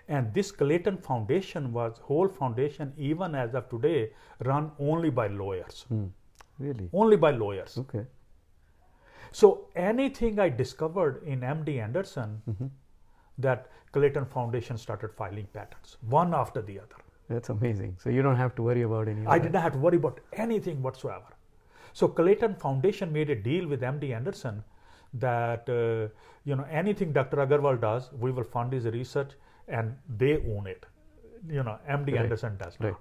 And 0.08 0.34
this 0.34 0.50
Clayton 0.52 0.98
Foundation 0.98 1.72
was 1.72 1.98
whole 1.98 2.28
foundation, 2.28 2.92
even 2.96 3.34
as 3.34 3.54
of 3.54 3.68
today, 3.68 4.12
run 4.44 4.72
only 4.78 5.10
by 5.10 5.28
lawyers, 5.28 5.86
Mm. 5.92 6.10
Really? 6.58 6.88
only 6.92 7.16
by 7.16 7.30
lawyers. 7.30 7.78
Okay. 7.78 8.04
So 9.30 9.68
anything 9.74 10.38
I 10.38 10.48
discovered 10.48 11.22
in 11.24 11.40
MD 11.40 11.78
Anderson, 11.80 12.42
Mm-hmm. 12.50 12.66
That 13.38 13.68
Clayton 13.92 14.24
Foundation 14.26 14.76
started 14.78 15.12
filing 15.12 15.46
patents, 15.52 15.96
one 16.08 16.34
after 16.34 16.62
the 16.62 16.78
other. 16.80 16.96
That's 17.28 17.48
amazing. 17.50 17.96
So 17.98 18.10
you 18.10 18.22
don't 18.22 18.36
have 18.36 18.54
to 18.56 18.62
worry 18.62 18.82
about 18.82 19.08
any. 19.08 19.26
I 19.26 19.38
did 19.38 19.52
not 19.52 19.62
have 19.62 19.72
to 19.72 19.78
worry 19.78 19.96
about 19.96 20.20
anything 20.32 20.82
whatsoever. 20.82 21.32
So 21.92 22.08
Clayton 22.08 22.54
Foundation 22.56 23.12
made 23.12 23.30
a 23.30 23.34
deal 23.34 23.66
with 23.68 23.80
MD 23.82 24.14
Anderson 24.14 24.64
that 25.14 25.68
uh, 25.68 26.08
you 26.44 26.56
know 26.56 26.64
anything 26.70 27.12
Dr. 27.12 27.36
Agarwal 27.38 27.80
does, 27.80 28.10
we 28.12 28.30
will 28.32 28.44
fund 28.44 28.72
his 28.72 28.86
research, 28.86 29.32
and 29.68 29.94
they 30.18 30.36
own 30.38 30.66
it. 30.66 30.86
You 31.48 31.62
know, 31.62 31.78
MD 31.88 32.12
Right. 32.12 32.22
Anderson 32.22 32.56
does 32.56 32.78
Right. 32.80 32.90
not. 32.92 33.00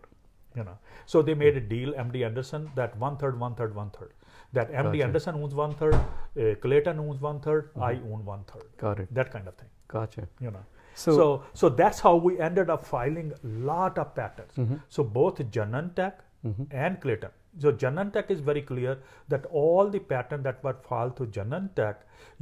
You 0.54 0.64
know, 0.66 0.78
so 1.06 1.22
they 1.22 1.34
made 1.34 1.56
a 1.56 1.62
deal, 1.62 1.94
MD 1.94 2.26
Anderson, 2.26 2.70
that 2.76 2.98
one 2.98 3.16
third, 3.16 3.40
one 3.40 3.56
third, 3.56 3.74
one 3.74 3.90
third. 3.92 4.12
That 4.52 4.70
MD 4.70 4.98
Gotcha. 4.98 5.04
Anderson 5.06 5.36
owns 5.36 5.56
one 5.56 5.72
third, 5.74 5.94
uh, 5.96 6.56
Clayton 6.60 7.00
owns 7.00 7.22
one 7.22 7.40
third, 7.40 7.70
I 7.80 7.94
Mhm. 7.96 8.12
own 8.14 8.26
one 8.26 8.44
third. 8.44 8.66
Got 8.78 9.00
it. 9.00 9.14
That 9.14 9.32
kind 9.32 9.48
of 9.48 9.56
thing. 9.56 9.70
Gotcha. 9.92 10.28
You 10.40 10.52
know. 10.52 10.64
So. 10.94 11.12
So, 11.18 11.44
so, 11.54 11.70
that's 11.70 12.00
how 12.06 12.16
we 12.16 12.40
ended 12.40 12.70
up 12.70 12.84
filing 12.86 13.32
a 13.44 13.48
lot 13.72 13.98
of 13.98 14.14
patents. 14.16 14.56
Mhm. 14.58 14.80
So 14.90 15.04
both 15.20 15.38
Genentech 15.58 16.14
Mhm. 16.50 16.68
and 16.72 17.00
Clayton. 17.06 17.32
So 17.64 17.72
Genentech 17.84 18.30
is 18.34 18.42
very 18.50 18.62
clear 18.68 18.92
that 19.34 19.46
all 19.62 19.90
the 19.96 20.00
patents 20.12 20.44
that 20.50 20.64
were 20.66 20.74
filed 20.90 21.16
to 21.18 21.26
Genentech, 21.38 21.96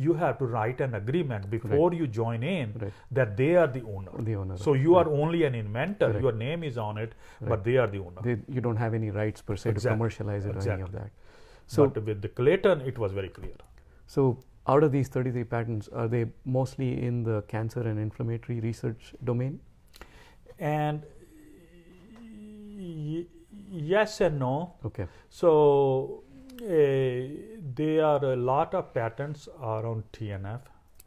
you 0.07 0.13
have 0.23 0.35
to 0.41 0.45
write 0.55 0.81
an 0.87 0.93
agreement 0.99 1.49
before 1.53 1.87
you 1.99 2.07
join 2.17 2.43
in 2.43 2.73
Right. 2.81 2.93
that 3.19 3.31
they 3.37 3.49
are 3.61 3.67
the 3.77 3.81
owner. 3.93 4.11
The 4.31 4.35
owner. 4.41 4.57
So 4.65 4.73
you 4.73 4.95
Right. 4.95 5.07
are 5.07 5.09
only 5.23 5.43
an 5.49 5.55
inventor. 5.61 6.11
Your 6.27 6.35
name 6.43 6.63
is 6.71 6.77
on 6.89 6.97
it, 7.05 7.15
Right. 7.41 7.49
but 7.53 7.63
they 7.69 7.77
are 7.77 7.87
the 7.95 7.99
owner. 8.09 8.21
They, 8.29 8.37
you 8.57 8.61
don't 8.67 8.77
have 8.85 8.93
any 9.01 9.09
rights 9.21 9.41
per 9.49 9.55
se 9.63 9.73
to 9.79 9.87
commercialize 9.89 10.45
it 10.51 10.55
or 10.61 10.71
any 10.75 10.83
of 10.89 10.91
that. 10.99 11.09
So, 11.77 11.87
but 11.87 12.03
with 12.11 12.21
the 12.27 12.29
Clayton, 12.41 12.81
it 12.93 12.97
was 13.05 13.11
very 13.23 13.29
clear. 13.41 13.57
so 14.07 14.21
out 14.71 14.83
of 14.87 14.91
these 14.91 15.07
33 15.07 15.43
patents, 15.53 15.87
are 16.01 16.07
they 16.07 16.25
mostly 16.45 16.89
in 17.09 17.23
the 17.23 17.41
cancer 17.53 17.81
and 17.91 17.99
inflammatory 17.99 18.59
research 18.59 19.13
domain? 19.23 19.59
And 20.59 21.03
y- 22.77 23.25
yes 23.91 24.21
and 24.21 24.39
no. 24.39 24.73
Okay. 24.85 25.07
So 25.29 26.23
uh, 26.61 26.65
there 27.75 28.05
are 28.05 28.23
a 28.33 28.35
lot 28.35 28.73
of 28.73 28.93
patents 28.93 29.47
around 29.61 30.03
TNF 30.13 30.61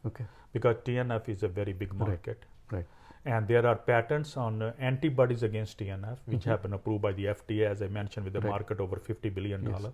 Okay. 0.05 0.25
because 0.51 0.75
TNF 0.85 1.29
is 1.29 1.43
a 1.43 1.47
very 1.47 1.73
big 1.73 1.93
market. 1.93 2.45
right. 2.71 2.85
And 3.25 3.47
there 3.47 3.65
are 3.65 3.75
patents 3.75 4.35
on 4.35 4.61
uh, 4.61 4.73
antibodies 4.79 5.43
against 5.47 5.77
TNF, 5.81 6.17
which 6.31 6.41
Mhm. 6.41 6.49
have 6.51 6.61
been 6.63 6.73
approved 6.77 7.01
by 7.03 7.11
the 7.19 7.27
FDA, 7.33 7.67
as 7.73 7.81
I 7.85 7.87
mentioned, 7.87 8.25
with 8.25 8.35
a 8.35 8.41
Right. 8.41 8.49
market 8.55 8.81
over 8.85 8.97
50 9.05 9.29
billion 9.37 9.61
Yes. 9.69 9.85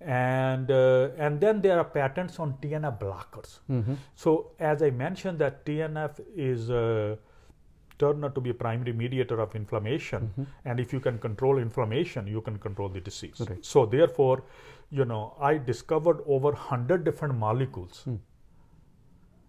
And 0.00 0.70
uh, 0.70 1.10
and 1.18 1.40
then 1.40 1.60
there 1.60 1.78
are 1.78 1.84
patents 1.84 2.38
on 2.38 2.54
TNF 2.62 2.98
blockers. 2.98 3.58
Mm-hmm. 3.70 3.94
So 4.14 4.52
as 4.58 4.82
I 4.82 4.90
mentioned, 4.90 5.38
that 5.40 5.64
TNF 5.66 6.20
is 6.34 6.70
uh, 6.70 7.16
turned 7.98 8.24
out 8.24 8.34
to 8.34 8.40
be 8.40 8.48
a 8.50 8.54
primary 8.54 8.94
mediator 8.94 9.38
of 9.40 9.54
inflammation, 9.54 10.30
Mhm. 10.38 10.46
and 10.64 10.80
if 10.80 10.90
you 10.94 11.00
can 11.00 11.18
control 11.18 11.58
inflammation, 11.58 12.26
you 12.26 12.40
can 12.40 12.58
control 12.58 12.88
the 12.88 13.00
disease. 13.00 13.42
Right. 13.46 13.62
So 13.62 13.84
therefore, 13.84 14.42
you 14.90 15.04
know, 15.04 15.34
I 15.38 15.58
discovered 15.58 16.22
over 16.26 16.52
hundred 16.52 17.04
different 17.04 17.34
molecules, 17.34 18.02
Hmm. 18.04 18.16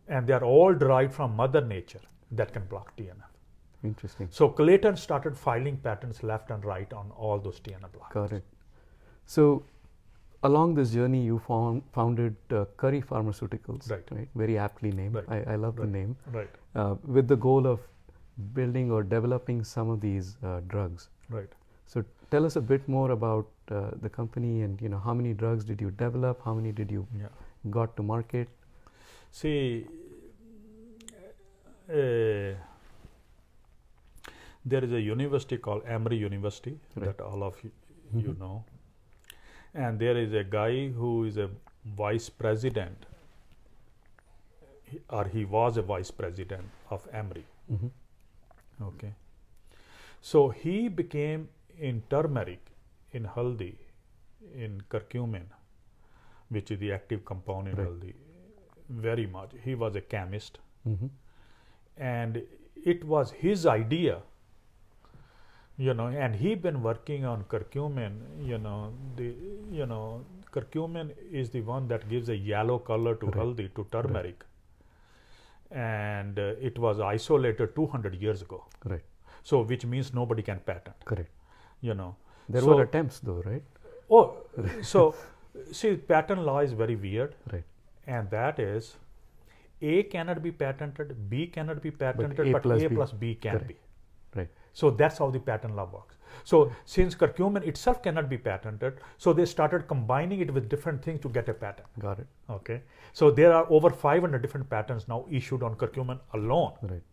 and 0.08 0.28
they 0.28 0.34
are 0.34 0.44
all 0.44 0.74
derived 0.74 1.14
from 1.14 1.36
Mother 1.36 1.62
Nature 1.62 2.02
that 2.32 2.52
can 2.52 2.66
block 2.66 2.96
TNF. 2.98 3.30
Interesting. 3.84 4.28
So 4.32 4.50
Clayton 4.50 4.98
started 4.98 5.38
filing 5.38 5.78
patents 5.78 6.22
left 6.24 6.52
and 6.52 6.66
right 6.66 6.92
on 6.94 7.12
all 7.12 7.40
those 7.40 7.60
TNF 7.62 7.92
blockers. 7.94 8.14
Got 8.14 8.34
it. 8.34 8.44
So, 9.26 9.64
along 10.44 10.74
this 10.76 10.92
journey, 10.92 11.24
you 11.24 11.40
found, 11.48 11.84
founded 11.94 12.36
uh, 12.52 12.66
Curry 12.78 13.02
Pharmaceuticals, 13.02 13.90
Right. 13.92 14.28
Very 14.36 14.58
aptly 14.58 14.92
named. 14.92 15.16
Right. 15.16 15.30
I, 15.48 15.54
I 15.54 15.56
love 15.56 15.76
the 15.76 15.84
Right. 15.84 15.92
name. 15.92 16.16
Right. 16.32 16.50
Uh, 16.76 16.96
with 17.06 17.28
the 17.28 17.36
goal 17.36 17.68
of 17.68 17.80
building 18.54 18.92
or 18.92 19.04
developing 19.04 19.64
some 19.64 19.90
of 19.90 20.02
these 20.02 20.38
uh, 20.44 20.62
drugs. 20.68 21.10
Right. 21.30 21.50
So, 21.86 22.04
tell 22.32 22.46
us 22.46 22.56
a 22.56 22.62
bit 22.62 22.88
more 22.88 23.12
about 23.12 23.48
uh, 23.70 23.92
the 24.02 24.10
company 24.10 24.62
and 24.62 24.82
you 24.82 24.90
know 24.90 25.00
how 25.00 25.14
many 25.14 25.34
drugs 25.34 25.64
did 25.66 25.82
you 25.82 25.92
develop? 25.92 26.42
How 26.44 26.54
many 26.54 26.72
did 26.72 26.90
you 26.92 27.06
Yeah. 27.20 27.28
got 27.70 27.96
to 27.98 28.04
market? 28.04 28.48
See, 29.32 29.86
uh, 31.90 32.56
there 34.66 34.84
is 34.84 34.92
a 34.94 35.02
university 35.02 35.58
called 35.58 35.84
Emory 35.86 36.18
University 36.18 36.80
Right. 36.96 37.06
that 37.18 37.22
all 37.22 37.44
of 37.44 37.62
you, 37.64 37.72
you 38.14 38.34
Mhm. 38.34 38.40
know, 38.40 38.64
and 39.74 40.00
there 40.00 40.18
is 40.18 40.34
a 40.34 40.44
guy 40.44 40.90
who 40.90 41.24
is 41.26 41.38
a 41.38 41.50
vice 41.86 42.30
president, 42.30 43.06
or 45.10 45.26
he 45.26 45.46
was 45.46 45.78
a 45.78 45.82
vice 45.82 46.12
president 46.12 46.66
of 46.90 47.08
Emory. 47.14 47.46
hmm 47.70 47.88
Okay, 48.84 49.14
so 50.22 50.50
he 50.50 50.88
became 50.90 51.48
in 51.80 52.02
turmeric, 52.10 52.60
in 53.12 53.26
haldi, 53.26 53.76
in 54.56 54.82
curcumin, 54.90 55.46
which 56.50 56.72
is 56.72 56.80
the 56.80 56.92
active 56.92 57.24
compound 57.24 57.68
in 57.68 57.76
Right. 57.76 57.88
haldi, 57.88 58.14
very 58.90 59.28
much. 59.28 59.52
He 59.64 59.76
was 59.76 59.96
a 59.96 60.02
chemist 60.02 60.60
hmm 60.84 61.08
and 61.98 62.42
it 62.84 63.04
was 63.04 63.32
his 63.32 63.66
idea 63.66 64.22
you 65.88 65.94
know 66.00 66.08
and 66.26 66.36
he 66.44 66.50
been 66.66 66.80
working 66.88 67.26
on 67.32 67.44
curcumin 67.54 68.14
you 68.52 68.58
know 68.66 68.80
the 69.20 69.28
you 69.80 69.86
know 69.92 70.04
curcumin 70.56 71.12
is 71.42 71.50
the 71.56 71.62
one 71.74 71.88
that 71.92 72.08
gives 72.14 72.30
a 72.36 72.38
yellow 72.54 72.78
color 72.92 73.14
to 73.22 73.28
Right. 73.28 73.38
haldi 73.42 73.66
to 73.78 73.86
turmeric 73.96 74.42
and 75.72 76.40
uh, 76.40 76.68
it 76.70 76.78
was 76.86 77.00
isolated 77.00 77.76
200 77.76 78.16
years 78.24 78.42
ago 78.48 78.60
Right. 78.94 79.04
so 79.44 79.62
which 79.74 79.86
means 79.86 80.14
nobody 80.14 80.44
can 80.50 80.60
patent 80.72 81.06
Correct. 81.06 81.32
you 81.90 81.94
know 82.02 82.12
There 82.54 82.62
So- 82.62 82.76
were 82.76 82.84
attempts 82.84 83.20
though, 83.28 83.42
right? 83.46 83.64
oh 84.10 84.24
so 84.94 85.02
see 85.80 85.92
patent 86.12 86.42
law 86.50 86.60
is 86.68 86.74
very 86.84 86.96
weird 87.06 87.36
Right. 87.54 87.64
and 88.16 88.30
that 88.38 88.60
is 88.60 88.98
a 89.94 90.04
cannot 90.16 90.40
be 90.48 90.52
patented 90.64 91.14
b 91.30 91.48
cannot 91.56 91.82
be 91.86 91.92
patented 91.92 92.48
A 92.48 92.52
but, 92.58 92.64
plus 92.68 92.84
a 92.84 92.90
B. 92.90 92.96
plus 93.00 93.12
b 93.24 93.36
can 93.46 93.54
Correct. 93.58 93.68
be 93.72 93.76
Right. 93.76 93.88
So 94.74 94.90
that's 94.92 95.18
how 95.18 95.30
the 95.30 95.40
patent 95.40 95.76
law 95.76 95.90
works. 95.92 96.16
So 96.44 96.72
since 96.86 97.14
curcumin 97.14 97.66
itself 97.68 98.02
cannot 98.02 98.30
be 98.30 98.38
patented, 98.38 99.00
so 99.18 99.34
they 99.34 99.46
started 99.46 99.88
combining 99.88 100.40
it 100.40 100.54
with 100.54 100.70
different 100.70 101.04
things 101.04 101.20
to 101.22 101.30
get 101.30 101.50
a 101.50 101.54
patent. 101.54 101.88
Got 102.00 102.20
it. 102.20 102.28
Okay. 102.50 102.82
So 103.14 103.30
there 103.32 103.54
are 103.54 103.66
over 103.70 103.90
500 103.90 104.42
different 104.42 104.70
patents 104.70 105.08
now 105.08 105.26
issued 105.30 105.62
on 105.62 105.76
curcumin 105.76 106.20
alone. 106.34 106.74
Right. 106.82 107.04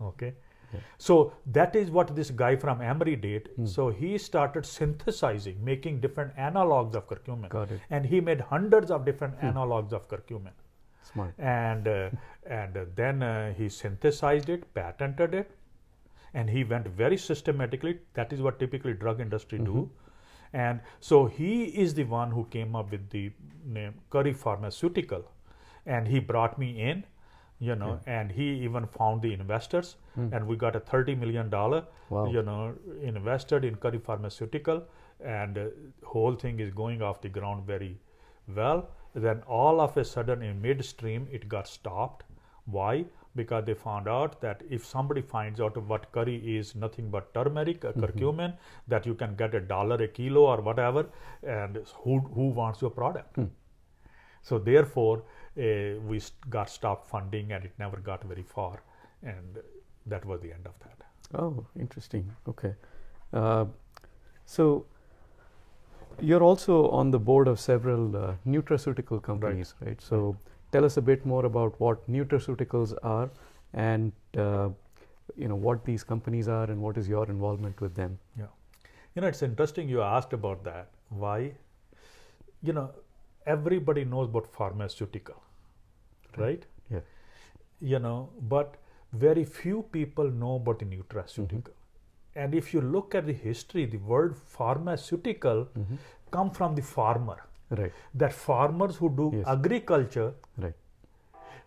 Okay. 0.00 0.32
Yeah. 0.72 0.80
So 0.98 1.34
that 1.52 1.76
is 1.76 1.90
what 1.90 2.16
this 2.16 2.30
guy 2.30 2.56
from 2.56 2.80
Emory 2.80 3.14
did. 3.16 3.48
Hmm. 3.56 3.66
So 3.66 3.90
he 3.90 4.16
started 4.18 4.64
synthesizing, 4.66 5.62
making 5.62 6.00
different 6.00 6.34
analogs 6.36 6.94
of 6.94 7.06
curcumin, 7.06 7.48
Got 7.48 7.70
it. 7.70 7.80
and 7.90 8.04
he 8.06 8.20
made 8.20 8.40
hundreds 8.40 8.90
of 8.90 9.04
different 9.04 9.34
Hmm. 9.38 9.46
analogs 9.48 9.92
of 9.92 10.08
curcumin. 10.08 10.52
Smart. 11.02 11.34
And 11.38 11.86
uh, 11.86 12.10
and 12.46 12.78
then 12.96 13.22
uh, 13.22 13.52
he 13.52 13.68
synthesized 13.68 14.48
it, 14.48 14.72
patented 14.74 15.34
it, 15.34 15.50
and 16.34 16.50
he 16.50 16.64
went 16.64 16.86
very 16.88 17.16
systematically. 17.16 17.98
That 18.14 18.32
is 18.32 18.42
what 18.42 18.58
typically 18.58 18.92
drug 18.94 19.20
industry 19.20 19.58
do. 19.58 19.72
Mm-hmm. 19.72 20.56
And 20.64 20.80
so 21.00 21.26
he 21.26 21.64
is 21.84 21.94
the 21.94 22.04
one 22.04 22.30
who 22.30 22.44
came 22.50 22.76
up 22.76 22.90
with 22.92 23.10
the 23.10 23.32
name 23.64 23.94
Curry 24.10 24.32
Pharmaceutical, 24.32 25.24
and 25.86 26.06
he 26.06 26.20
brought 26.20 26.58
me 26.58 26.80
in, 26.80 27.04
you 27.58 27.74
know, 27.74 27.98
and 28.06 28.30
he 28.30 28.44
even 28.66 28.86
found 28.86 29.22
the 29.22 29.32
investors, 29.32 29.96
Hmm. 30.14 30.28
and 30.32 30.46
we 30.46 30.56
got 30.56 30.76
a 30.76 30.80
thirty 30.80 31.14
million 31.14 31.50
dollar, 31.50 31.84
Wow. 32.10 32.26
you 32.26 32.42
know, 32.42 32.74
invested 33.02 33.64
in 33.64 33.76
Curry 33.86 33.98
Pharmaceutical, 33.98 34.84
and 35.20 35.58
uh, 35.58 35.66
whole 36.04 36.36
thing 36.44 36.60
is 36.60 36.70
going 36.70 37.02
off 37.02 37.20
the 37.20 37.28
ground 37.28 37.66
very 37.66 37.98
well. 38.60 38.88
Then 39.14 39.42
all 39.46 39.80
of 39.80 39.96
a 39.96 40.04
sudden, 40.04 40.42
in 40.42 40.60
midstream, 40.62 41.26
it 41.32 41.48
got 41.48 41.66
stopped. 41.68 42.24
Why? 42.66 43.06
Because 43.36 43.64
they 43.64 43.74
found 43.74 44.06
out 44.06 44.40
that 44.40 44.62
if 44.70 44.84
somebody 44.84 45.20
finds 45.20 45.60
out 45.60 45.76
what 45.76 46.10
curry 46.12 46.36
is 46.56 46.74
nothing 46.76 47.10
but 47.10 47.34
turmeric, 47.34 47.84
uh, 47.84 47.92
curcumin, 47.92 48.54
that 48.86 49.06
you 49.06 49.14
can 49.14 49.34
get 49.34 49.54
a 49.54 49.60
dollar 49.60 49.96
a 49.96 50.08
kilo 50.08 50.42
or 50.42 50.60
whatever, 50.60 51.06
and 51.42 51.78
who 52.02 52.20
who 52.20 52.48
wants 52.48 52.80
your 52.80 52.90
product? 52.90 53.38
So 54.42 54.58
therefore, 54.58 55.22
uh, 55.58 56.00
we 56.06 56.20
got 56.50 56.70
stopped 56.70 57.06
funding, 57.08 57.52
and 57.52 57.64
it 57.64 57.72
never 57.78 57.96
got 57.96 58.22
very 58.24 58.42
far, 58.42 58.82
and 59.22 59.58
that 60.06 60.24
was 60.24 60.40
the 60.40 60.52
end 60.52 60.66
of 60.66 60.74
that. 60.80 61.40
Oh, 61.40 61.66
interesting. 61.80 62.30
Okay. 62.48 62.74
Uh, 63.32 63.64
so 64.46 64.86
you're 66.20 66.42
also 66.42 66.88
on 66.90 67.10
the 67.10 67.18
board 67.18 67.48
of 67.48 67.58
several 67.58 68.16
uh, 68.16 68.34
nutraceutical 68.46 69.22
companies, 69.22 69.74
right? 69.80 70.00
So 70.00 70.36
tell 70.74 70.84
us 70.88 70.96
a 71.02 71.02
bit 71.10 71.26
more 71.32 71.44
about 71.50 71.78
what 71.84 72.06
nutraceuticals 72.16 72.94
are 73.14 73.28
and 73.86 74.40
uh, 74.46 74.68
you 75.42 75.48
know 75.52 75.58
what 75.68 75.84
these 75.90 76.04
companies 76.12 76.48
are 76.58 76.64
and 76.74 76.80
what 76.86 76.98
is 77.02 77.08
your 77.14 77.24
involvement 77.34 77.80
with 77.86 77.94
them. 78.02 78.18
yeah 78.42 78.52
You 79.16 79.22
know, 79.22 79.28
it's 79.32 79.42
interesting 79.46 79.90
you 79.94 80.00
asked 80.04 80.32
about 80.36 80.62
that. 80.68 80.88
Why? 81.24 81.36
You 82.68 82.72
know, 82.78 82.86
everybody 83.54 84.02
knows 84.14 84.30
about 84.32 84.48
pharmaceutical, 84.56 85.36
right? 86.42 86.64
Yeah. 86.94 87.04
You 87.92 88.00
know, 88.06 88.16
but 88.54 88.74
very 89.26 89.44
few 89.58 89.82
people 89.96 90.32
know 90.42 90.56
about 90.62 90.82
the 90.84 90.88
nutraceutical. 90.94 91.76
And 92.44 92.56
if 92.62 92.72
you 92.74 92.80
look 92.96 93.14
at 93.20 93.26
the 93.30 93.36
history, 93.44 93.84
the 93.94 94.00
word 94.14 94.34
pharmaceutical 94.56 95.62
Mhm. 95.82 95.98
come 96.38 96.50
from 96.60 96.74
the 96.80 96.86
farmer. 96.90 97.38
Right. 97.70 97.92
That 98.14 98.32
farmers 98.32 98.96
who 98.96 99.08
do 99.10 99.30
Yes. 99.36 99.46
agriculture, 99.46 100.34
Right. 100.58 100.74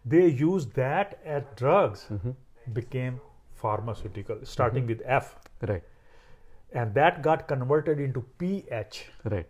they 0.05 0.27
use 0.27 0.67
that 0.81 1.19
as 1.25 1.43
drugs, 1.55 2.05
hmm 2.07 2.31
became 2.73 3.19
pharmaceutical, 3.55 4.39
starting 4.43 4.87
with 4.87 5.01
F. 5.05 5.35
Right. 5.67 5.83
And 6.73 6.93
that 6.95 7.21
got 7.21 7.47
converted 7.47 7.99
into 7.99 8.21
PH. 8.39 9.09
Right. 9.23 9.47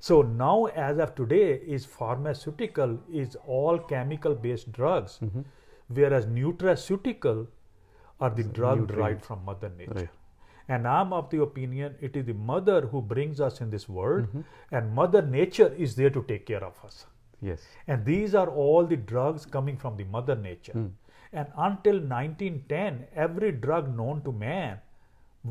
So 0.00 0.22
now, 0.22 0.66
as 0.66 0.98
of 0.98 1.14
today, 1.14 1.54
is 1.76 1.86
pharmaceutical 1.86 2.98
is 3.22 3.36
all 3.46 3.78
chemical 3.78 4.34
based 4.34 4.70
drugs, 4.72 5.18
hmm 5.18 5.40
whereas 5.88 6.26
nutraceutical 6.26 7.46
are 8.20 8.30
the 8.30 8.44
drug 8.44 8.78
nutrient. 8.80 8.88
derived 8.96 9.24
from 9.24 9.44
Mother 9.44 9.70
Nature. 9.76 9.92
Right. 9.94 10.08
And 10.74 10.86
I'm 10.86 11.12
of 11.18 11.30
the 11.30 11.42
opinion 11.42 11.94
it 12.08 12.16
is 12.18 12.26
the 12.26 12.34
mother 12.48 12.80
who 12.90 13.00
brings 13.12 13.40
us 13.46 13.60
in 13.64 13.70
this 13.70 13.86
world, 13.88 14.26
Mhm. 14.32 14.44
and 14.78 14.92
Mother 14.98 15.22
Nature 15.36 15.68
is 15.86 15.96
there 16.00 16.10
to 16.16 16.22
take 16.28 16.44
care 16.50 16.64
of 16.66 16.84
us. 16.88 16.98
Yes. 17.48 17.64
And 17.86 18.04
these 18.10 18.36
are 18.40 18.48
all 18.64 18.86
the 18.92 18.98
drugs 19.12 19.46
coming 19.56 19.80
from 19.84 19.96
the 20.00 20.06
Mother 20.16 20.36
Nature. 20.36 20.74
Mm. 20.74 20.92
And 21.32 21.52
until 21.56 22.00
1910, 22.12 23.06
every 23.26 23.50
drug 23.66 23.90
known 23.96 24.22
to 24.28 24.32
man 24.32 24.80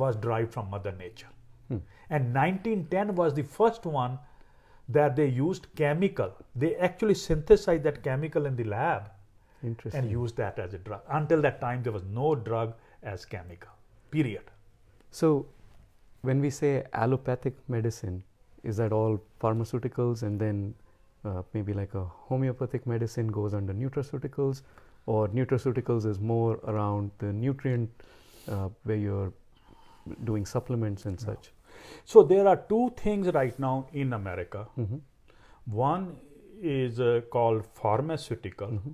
was 0.04 0.18
derived 0.26 0.54
from 0.54 0.70
Mother 0.70 0.92
Nature. 0.92 1.32
Hmm. 1.70 1.78
And 2.10 2.34
1910 2.34 3.16
was 3.16 3.34
the 3.34 3.46
first 3.60 3.86
one 3.86 4.20
that 4.98 5.16
they 5.16 5.28
used 5.28 5.68
chemical. 5.82 6.32
They 6.56 6.76
actually 6.90 7.16
synthesized 7.16 7.84
that 7.84 8.04
chemical 8.04 8.46
in 8.52 8.56
the 8.56 8.68
lab 8.76 9.10
and 9.94 10.12
used 10.12 10.38
that 10.38 10.60
as 10.60 10.74
a 10.74 10.78
drug. 10.78 11.02
Until 11.20 11.42
that 11.48 11.60
time, 11.62 11.84
there 11.84 11.94
was 11.94 12.04
no 12.22 12.36
drug 12.36 12.74
as 13.04 13.26
chemical. 13.26 13.72
Period. 14.12 14.44
So, 15.12 15.48
when 16.22 16.42
we 16.42 16.50
say 16.50 16.86
allopathic 16.94 17.56
medicine, 17.68 18.24
is 18.64 18.78
that 18.78 18.92
all 18.92 19.22
pharmaceuticals 19.42 20.24
and 20.24 20.40
then 20.40 20.76
uh, 21.26 21.42
maybe 21.54 21.74
like 21.74 21.94
a 21.94 22.04
homeopathic 22.04 22.86
medicine 22.86 23.28
goes 23.28 23.54
under 23.54 23.74
nutraceuticals, 23.74 24.62
or 25.06 25.28
nutraceuticals 25.30 26.06
is 26.06 26.20
more 26.20 26.60
around 26.68 27.12
the 27.20 27.32
nutrient 27.34 27.90
uh, 28.48 28.70
where 28.84 28.98
you're 28.98 29.34
doing 30.24 30.46
supplements 30.46 31.06
and 31.06 31.20
such? 31.20 31.52
So 32.06 32.24
there 32.24 32.48
are 32.48 32.58
two 32.58 32.94
things 32.98 33.28
right 33.34 33.58
now 33.60 33.88
in 33.94 34.14
America. 34.14 34.68
hmm 34.76 34.98
One 35.66 36.18
is 36.62 37.00
uh, 37.00 37.22
called 37.32 37.66
pharmaceutical, 37.74 38.68
hmm 38.68 38.92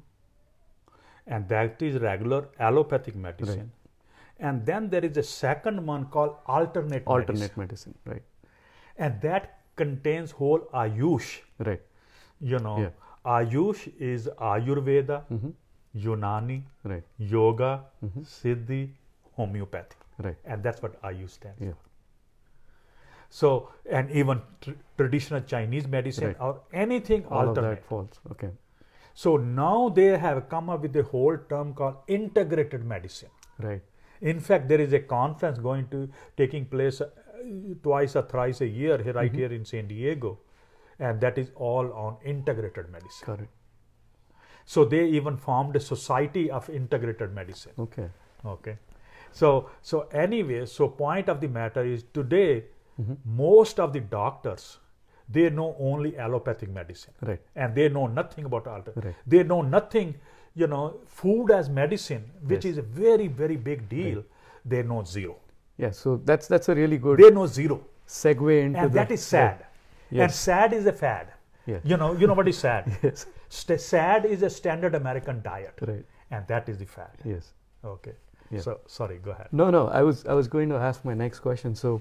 and 1.28 1.50
that 1.50 1.82
is 1.82 1.96
regular 2.02 2.50
allopathic 2.60 3.16
medicine. 3.16 3.72
And 4.40 4.66
then 4.66 4.90
there 4.90 5.04
is 5.06 5.18
a 5.18 5.24
second 5.24 5.86
one 5.86 6.06
called 6.06 6.36
alternate 6.46 7.04
Alternate 7.08 7.56
medicine, 7.58 7.60
medicine, 7.62 7.96
right? 8.06 8.24
and 8.98 9.22
that 9.22 9.60
contains 9.76 10.32
whole 10.32 10.60
Ayush. 10.74 11.42
Right. 11.60 11.82
You 12.40 12.60
know, 12.60 12.78
Yeah. 12.82 12.90
Ayush 13.26 13.86
is 14.00 14.28
Ayurveda, 14.50 15.24
hmm 15.28 15.50
Unani, 15.96 16.62
Right. 16.84 17.04
Yoga, 17.18 17.86
hmm 18.02 18.22
Siddha, 18.22 18.90
homeopathy, 19.38 19.96
Right. 20.20 20.36
and 20.46 20.62
that's 20.64 20.82
what 20.82 21.02
Ayush 21.02 21.30
stands 21.30 21.62
Yeah. 21.62 21.72
for. 21.72 21.90
So, 23.30 23.70
and 23.90 24.12
even 24.12 24.42
tr- 24.62 24.72
traditional 24.98 25.42
Chinese 25.42 25.88
medicine 25.88 26.28
Right. 26.28 26.42
or 26.42 26.62
anything 26.74 27.26
All 27.28 27.42
of 27.42 27.48
alternate. 27.50 27.76
that 27.76 27.86
falls. 27.86 28.20
Okay. 28.32 28.52
So 29.14 29.38
now 29.38 29.90
they 29.90 30.18
have 30.18 30.48
come 30.50 30.70
up 30.70 30.82
with 30.82 30.96
a 30.98 31.04
whole 31.04 31.38
term 31.50 31.74
called 31.74 31.96
integrated 32.08 32.84
medicine. 32.86 33.30
Right. 33.60 33.82
In 34.22 34.40
fact, 34.40 34.68
there 34.68 34.82
is 34.82 34.94
a 34.94 35.00
conference 35.00 35.60
going 35.60 35.88
to 35.90 36.10
taking 36.38 36.66
place 36.66 37.02
uh, 37.02 37.10
twice 37.84 38.16
or 38.16 38.22
thrice 38.24 38.62
a 38.62 38.68
year 38.68 38.98
here, 39.02 39.14
right 39.14 39.32
Mhm. 39.32 39.36
here 39.36 39.52
in 39.54 39.66
San 39.66 39.88
Diego, 39.88 40.38
and 41.00 41.20
that 41.22 41.38
is 41.38 41.52
all 41.56 41.92
on 41.94 42.18
integrated 42.24 42.90
medicine. 42.90 43.40
It. 43.44 43.50
So 44.66 44.84
they 44.86 45.06
even 45.06 45.38
formed 45.38 45.76
a 45.76 45.80
society 45.80 46.50
of 46.50 46.70
integrated 46.70 47.34
medicine. 47.34 47.74
Okay. 47.80 48.10
Okay, 48.46 48.78
so 49.32 49.70
so 49.82 50.02
anyway, 50.24 50.66
so 50.68 50.88
point 50.88 51.30
of 51.30 51.40
the 51.42 51.48
matter 51.48 51.84
is 51.84 52.04
today 52.18 52.66
hmm 52.98 53.14
most 53.38 53.80
of 53.86 53.92
the 53.94 54.00
doctors 54.12 54.66
they 55.38 55.50
know 55.50 55.76
only 55.80 56.12
allopathic 56.26 56.70
medicine 56.70 57.14
Right. 57.30 57.42
and 57.56 57.74
they 57.80 57.88
know 57.90 58.06
nothing 58.08 58.46
about 58.50 58.68
alter. 58.74 58.94
Right. 59.06 59.16
They 59.26 59.42
know 59.44 59.62
nothing, 59.64 60.14
you 60.56 60.68
know, 60.68 60.84
food 61.06 61.52
as 61.52 61.70
medicine, 61.70 62.24
which 62.52 62.66
Yes. 62.66 62.72
is 62.74 62.78
a 62.78 62.82
very 62.82 63.28
very 63.28 63.58
big 63.70 63.88
deal. 63.90 64.24
They 64.74 64.82
know 64.84 65.04
zero. 65.04 65.36
Yeah. 65.78 65.92
So 65.92 66.18
that's 66.32 66.48
that's 66.48 66.70
a 66.70 66.76
really 66.76 66.98
good 66.98 67.20
They 67.20 67.32
know 67.38 67.46
zero, 67.48 67.80
segue 68.08 68.60
into 68.66 68.80
and 68.80 68.92
the, 68.92 68.96
that 69.00 69.12
is 69.12 69.24
sad. 69.24 69.66
And 70.10 70.20
Yes. 70.20 70.40
sad 70.40 70.74
is 70.74 70.86
a 70.86 70.94
fad. 70.94 71.34
Yes. 71.72 71.82
You 71.84 71.98
know, 71.98 72.14
you 72.14 72.28
know 72.28 72.34
what 72.42 72.48
is 72.48 72.58
sad? 72.58 72.92
Yes. 73.08 73.26
St- 73.50 73.82
sad 73.82 74.26
is 74.36 74.44
a 74.44 74.50
standard 74.50 74.96
American 74.96 75.42
diet, 75.42 75.80
Right. 75.90 76.06
and 76.32 76.48
that 76.54 76.70
is 76.70 76.78
the 76.84 76.86
fad. 76.86 77.26
Yes. 77.34 77.52
Okay. 77.94 78.14
Yeah. 78.52 78.62
So 78.68 78.80
sorry, 78.86 79.18
go 79.28 79.32
ahead. 79.32 79.48
No, 79.52 79.70
no. 79.78 79.88
I 80.00 80.04
was 80.04 80.26
I 80.26 80.34
was 80.40 80.48
going 80.56 80.70
to 80.76 80.80
ask 80.90 81.04
my 81.12 81.14
next 81.24 81.40
question. 81.48 81.76
So, 81.84 81.94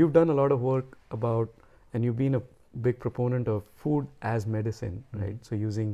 you've 0.00 0.12
done 0.16 0.30
a 0.34 0.36
lot 0.40 0.52
of 0.56 0.62
work 0.62 0.96
about, 1.10 1.48
and 1.92 2.04
you've 2.08 2.16
been 2.20 2.36
a 2.36 2.42
big 2.86 2.98
proponent 3.04 3.48
of 3.54 3.64
food 3.84 4.06
as 4.34 4.46
medicine, 4.56 4.94
Mhm. 5.14 5.22
right? 5.22 5.44
So 5.50 5.54
using 5.62 5.90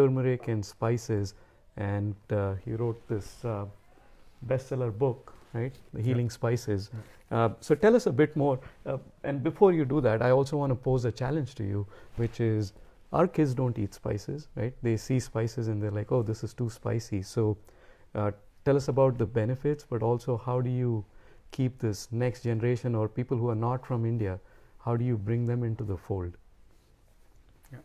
turmeric 0.00 0.48
and 0.48 0.64
spices, 0.72 1.34
and 1.76 2.14
uh, 2.30 2.54
you 2.66 2.76
wrote 2.76 3.08
this 3.08 3.44
uh, 3.44 3.64
bestseller 4.46 4.92
book, 5.06 5.32
right? 5.52 5.74
The 5.92 6.00
Yeah. 6.00 6.06
Healing 6.06 6.30
Spices. 6.30 6.90
Yeah. 6.92 7.38
Uh, 7.38 7.48
so 7.60 7.74
tell 7.74 7.96
us 7.96 8.06
a 8.06 8.12
bit 8.12 8.36
more. 8.36 8.58
Uh, 8.86 8.98
and 9.24 9.42
before 9.42 9.72
you 9.72 9.84
do 9.84 10.00
that, 10.00 10.22
I 10.22 10.30
also 10.30 10.56
want 10.56 10.70
to 10.70 10.76
pose 10.76 11.04
a 11.04 11.12
challenge 11.12 11.54
to 11.56 11.64
you, 11.64 11.86
which 12.16 12.40
is 12.40 12.72
our 13.12 13.28
kids 13.28 13.54
don't 13.54 13.78
eat 13.78 13.94
spices, 13.94 14.48
right? 14.56 14.74
They 14.82 14.96
see 14.96 15.20
spices 15.20 15.68
and 15.68 15.82
they're 15.82 15.96
like, 16.00 16.12
oh, 16.12 16.22
this 16.22 16.42
is 16.44 16.54
too 16.54 16.68
spicy. 16.70 17.22
So 17.22 17.56
uh, 18.14 18.30
tell 18.64 18.76
us 18.76 18.88
about 18.88 19.18
the 19.18 19.26
benefits, 19.26 19.86
but 19.94 20.02
also 20.02 20.36
how 20.36 20.60
do 20.60 20.70
you 20.70 21.04
keep 21.50 21.78
this 21.78 22.08
next 22.12 22.42
generation 22.44 22.94
or 22.94 23.08
people 23.08 23.36
who 23.36 23.48
are 23.50 23.60
not 23.66 23.86
from 23.86 24.06
India? 24.06 24.38
How 24.84 24.96
do 24.96 25.04
you 25.04 25.16
bring 25.16 25.46
them 25.46 25.64
into 25.64 25.84
the 25.84 25.96
fold? 25.96 26.36
Yeah. 27.72 27.78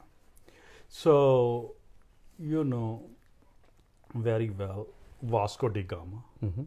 So, 0.88 1.75
you 2.40 2.64
know 2.64 3.02
very 4.16 4.50
well 4.50 4.88
Vasco 5.22 5.70
da 5.70 5.84
Gama. 5.84 6.24
hmm 6.42 6.64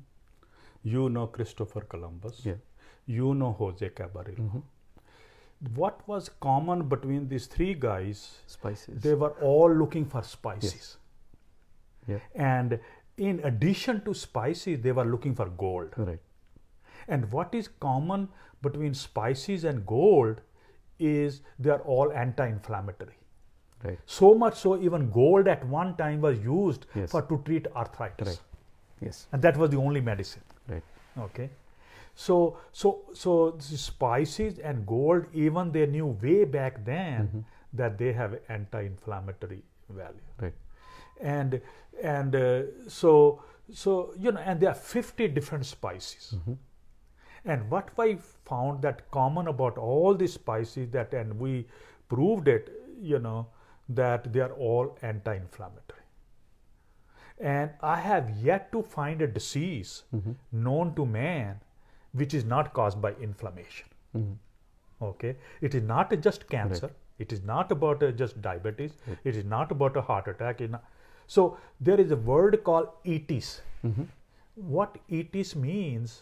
You 0.85 1.09
know 1.11 1.26
Christopher 1.26 1.81
Columbus. 1.83 2.42
Yeah. 2.44 2.61
You 3.07 3.35
know 3.35 3.52
Jose 3.52 3.88
Caballero. 4.00 4.37
hmm 4.54 4.61
What 5.76 6.02
was 6.09 6.28
common 6.46 6.83
between 6.88 7.28
these 7.28 7.46
three 7.46 7.74
guys? 7.74 8.20
Spices. 8.46 9.02
They 9.07 9.14
were 9.14 9.31
all 9.50 9.72
looking 9.83 10.04
for 10.14 10.22
spices. 10.22 10.96
Yeah. 12.07 12.20
And 12.35 12.78
in 13.16 13.40
addition 13.50 14.04
to 14.04 14.14
spices, 14.14 14.81
they 14.81 14.92
were 14.92 15.04
looking 15.04 15.35
for 15.35 15.46
gold. 15.64 15.94
Right. 15.96 16.20
And 17.09 17.31
what 17.33 17.54
is 17.54 17.68
common 17.87 18.28
between 18.62 18.94
spices 18.94 19.64
and 19.64 19.85
gold 19.87 20.40
is 20.98 21.42
they 21.59 21.70
are 21.70 21.81
all 21.96 22.12
anti 22.12 22.46
inflammatory. 22.48 23.17
Right. 23.84 23.98
So 24.06 24.34
much 24.34 24.56
so, 24.58 24.80
even 24.80 25.10
gold 25.10 25.46
at 25.48 25.64
one 25.66 25.96
time 25.96 26.20
was 26.20 26.38
used 26.40 26.86
Yes. 26.94 27.10
for 27.12 27.22
to 27.22 27.40
treat 27.44 27.66
arthritis. 27.76 28.26
Right. 28.28 28.40
Yes. 29.00 29.26
And 29.32 29.40
that 29.42 29.56
was 29.56 29.70
the 29.70 29.76
only 29.76 30.00
medicine. 30.00 30.42
Right. 30.68 30.82
Okay. 31.18 31.50
So, 32.14 32.56
so, 32.72 33.02
so 33.14 33.52
the 33.52 33.76
spices 33.78 34.58
and 34.58 34.84
gold, 34.86 35.26
even 35.32 35.70
they 35.70 35.86
knew 35.86 36.06
way 36.06 36.44
back 36.44 36.84
then 36.84 37.28
Mhm. 37.28 37.44
that 37.74 37.98
they 37.98 38.12
have 38.12 38.38
anti-inflammatory 38.48 39.62
value. 39.88 40.26
Right. 40.40 40.54
And 41.20 41.60
and 42.02 42.34
uh, 42.34 42.62
so 42.88 43.42
so 43.72 44.12
you 44.18 44.32
know, 44.32 44.40
and 44.40 44.60
there 44.60 44.70
are 44.70 44.74
50 44.74 45.28
different 45.28 45.66
spices. 45.66 46.34
hmm 46.44 46.54
And 47.44 47.70
what 47.70 47.90
I 47.98 48.16
found 48.48 48.82
that 48.82 49.10
common 49.16 49.46
about 49.50 49.78
all 49.78 50.14
these 50.22 50.32
spices 50.34 50.90
that, 50.90 51.14
and 51.14 51.38
we 51.38 51.66
proved 52.08 52.48
it, 52.48 52.70
you 53.00 53.18
know, 53.26 53.46
that 53.88 54.33
they 54.33 54.40
are 54.40 54.53
all 54.53 54.96
anti-inflammatory. 55.03 56.03
And 57.40 57.70
I 57.81 57.96
have 57.96 58.31
yet 58.31 58.70
to 58.72 58.83
find 58.83 59.22
a 59.22 59.27
disease 59.27 60.03
hmm 60.11 60.33
known 60.53 60.94
to 60.96 61.07
man 61.07 61.61
which 62.12 62.35
is 62.35 62.44
not 62.44 62.72
caused 62.79 63.01
by 63.01 63.12
inflammation. 63.29 63.87
hmm 64.12 64.33
Okay, 65.09 65.37
it 65.61 65.74
is 65.77 65.83
not 65.88 66.12
just 66.27 66.48
cancer. 66.48 66.90
It 67.24 67.33
is 67.33 67.42
not 67.44 67.70
about 67.72 68.03
uh, 68.03 68.11
just 68.20 68.40
diabetes. 68.42 68.92
Right. 69.07 69.18
It 69.24 69.37
is 69.37 69.44
not 69.44 69.70
about 69.70 69.96
a 69.96 70.01
heart 70.09 70.27
attack. 70.33 70.61
So 71.27 71.44
there 71.81 72.01
is 72.01 72.11
a 72.11 72.16
word 72.16 72.57
called 72.64 72.88
itis. 73.16 73.61
hmm 73.83 74.09
What 74.79 74.98
itis 75.20 75.55
means 75.64 76.16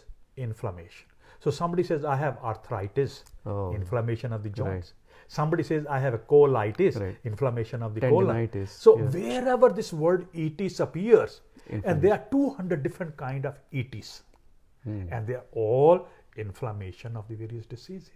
inflammation. 0.45 1.07
So 1.45 1.51
somebody 1.59 1.83
says 1.89 2.05
I 2.05 2.15
have 2.17 2.37
arthritis, 2.51 3.17
Oh. 3.45 3.73
inflammation 3.73 4.33
of 4.37 4.43
the 4.43 4.51
Right. 4.63 4.93
Somebody 5.27 5.63
says 5.63 5.85
I 5.87 5.99
have 5.99 6.13
a 6.13 6.19
colitis, 6.19 6.99
Right. 6.99 7.17
inflammation 7.25 7.83
of 7.83 7.93
the 7.93 8.01
colon. 8.01 8.49
So 8.67 8.97
yeah. 8.97 9.05
wherever 9.05 9.69
this 9.69 9.91
word 9.91 10.27
itis 10.33 10.79
appears, 10.79 11.41
and 11.69 12.01
there 12.01 12.13
are 12.13 12.23
200 12.31 12.81
different 12.83 13.17
kind 13.17 13.45
of 13.45 13.59
itis, 13.73 14.23
Mm. 14.87 15.07
and 15.11 15.27
they 15.27 15.33
are 15.35 15.45
all 15.51 16.07
inflammation 16.37 17.17
of 17.17 17.27
the 17.27 17.35
various 17.35 17.65
diseases. 17.65 18.11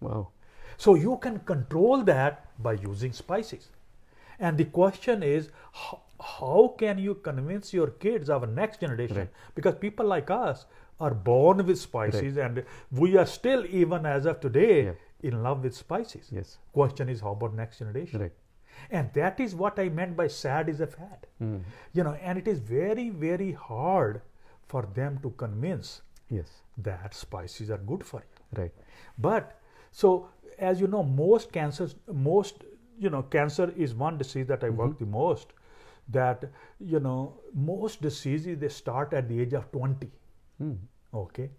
Wow. 0.00 0.28
So 0.76 0.94
you 0.94 1.16
can 1.18 1.40
control 1.40 2.02
that 2.04 2.46
by 2.62 2.74
using 2.74 3.12
spices. 3.12 3.70
And 4.38 4.56
the 4.58 4.64
question 4.64 5.22
is, 5.22 5.50
how, 5.72 6.02
how 6.20 6.74
can 6.78 6.98
you 6.98 7.14
convince 7.16 7.72
your 7.72 7.88
kids, 7.88 8.30
our 8.30 8.46
next 8.46 8.80
generation? 8.80 9.16
Right. 9.16 9.30
Because 9.54 9.74
people 9.76 10.06
like 10.06 10.30
us 10.30 10.66
are 11.00 11.14
born 11.14 11.64
with 11.66 11.78
spices, 11.80 12.36
and 12.36 12.64
we 12.92 13.16
are 13.16 13.26
still, 13.26 13.66
even 13.66 14.06
as 14.06 14.26
of 14.26 14.40
today. 14.40 14.92
In 15.30 15.42
love 15.42 15.64
with 15.64 15.74
spices. 15.74 16.30
Yes. 16.30 16.58
Question 16.72 17.08
is, 17.08 17.20
how 17.20 17.32
about 17.32 17.54
next 17.54 17.78
generation? 17.78 18.20
Right. 18.20 18.32
And 18.90 19.12
that 19.14 19.40
is 19.40 19.54
what 19.54 19.78
I 19.78 19.88
meant 19.88 20.16
by 20.16 20.26
sad 20.28 20.68
is 20.68 20.80
a 20.80 20.86
fad. 20.86 21.26
Mm. 21.42 21.62
You 21.92 22.04
know, 22.04 22.14
and 22.20 22.38
it 22.38 22.48
is 22.48 22.58
very, 22.58 23.08
very 23.10 23.52
hard 23.52 24.20
for 24.66 24.88
them 24.94 25.18
to 25.22 25.30
convince 25.30 26.02
Yes. 26.28 26.62
that 26.78 27.14
spices 27.14 27.70
are 27.70 27.78
good 27.78 28.04
for 28.04 28.20
you. 28.20 28.62
Right. 28.62 28.72
But 29.18 29.60
so 29.92 30.28
as 30.58 30.80
you 30.80 30.86
know, 30.86 31.02
most 31.02 31.52
cancers, 31.52 31.96
most 32.12 32.64
you 32.98 33.10
know, 33.10 33.22
cancer 33.22 33.72
is 33.76 33.94
one 33.94 34.18
disease 34.18 34.46
that 34.46 34.64
I 34.64 34.70
work 34.70 34.98
the 34.98 35.06
most. 35.06 35.52
That 36.08 36.44
you 36.78 37.00
know, 37.00 37.40
most 37.54 38.02
diseases 38.02 38.58
they 38.58 38.68
start 38.68 39.14
at 39.14 39.28
the 39.28 39.40
age 39.40 39.54
of 39.54 39.70
twenty. 39.72 40.10
Mm. 40.62 40.76
Okay, 41.14 41.50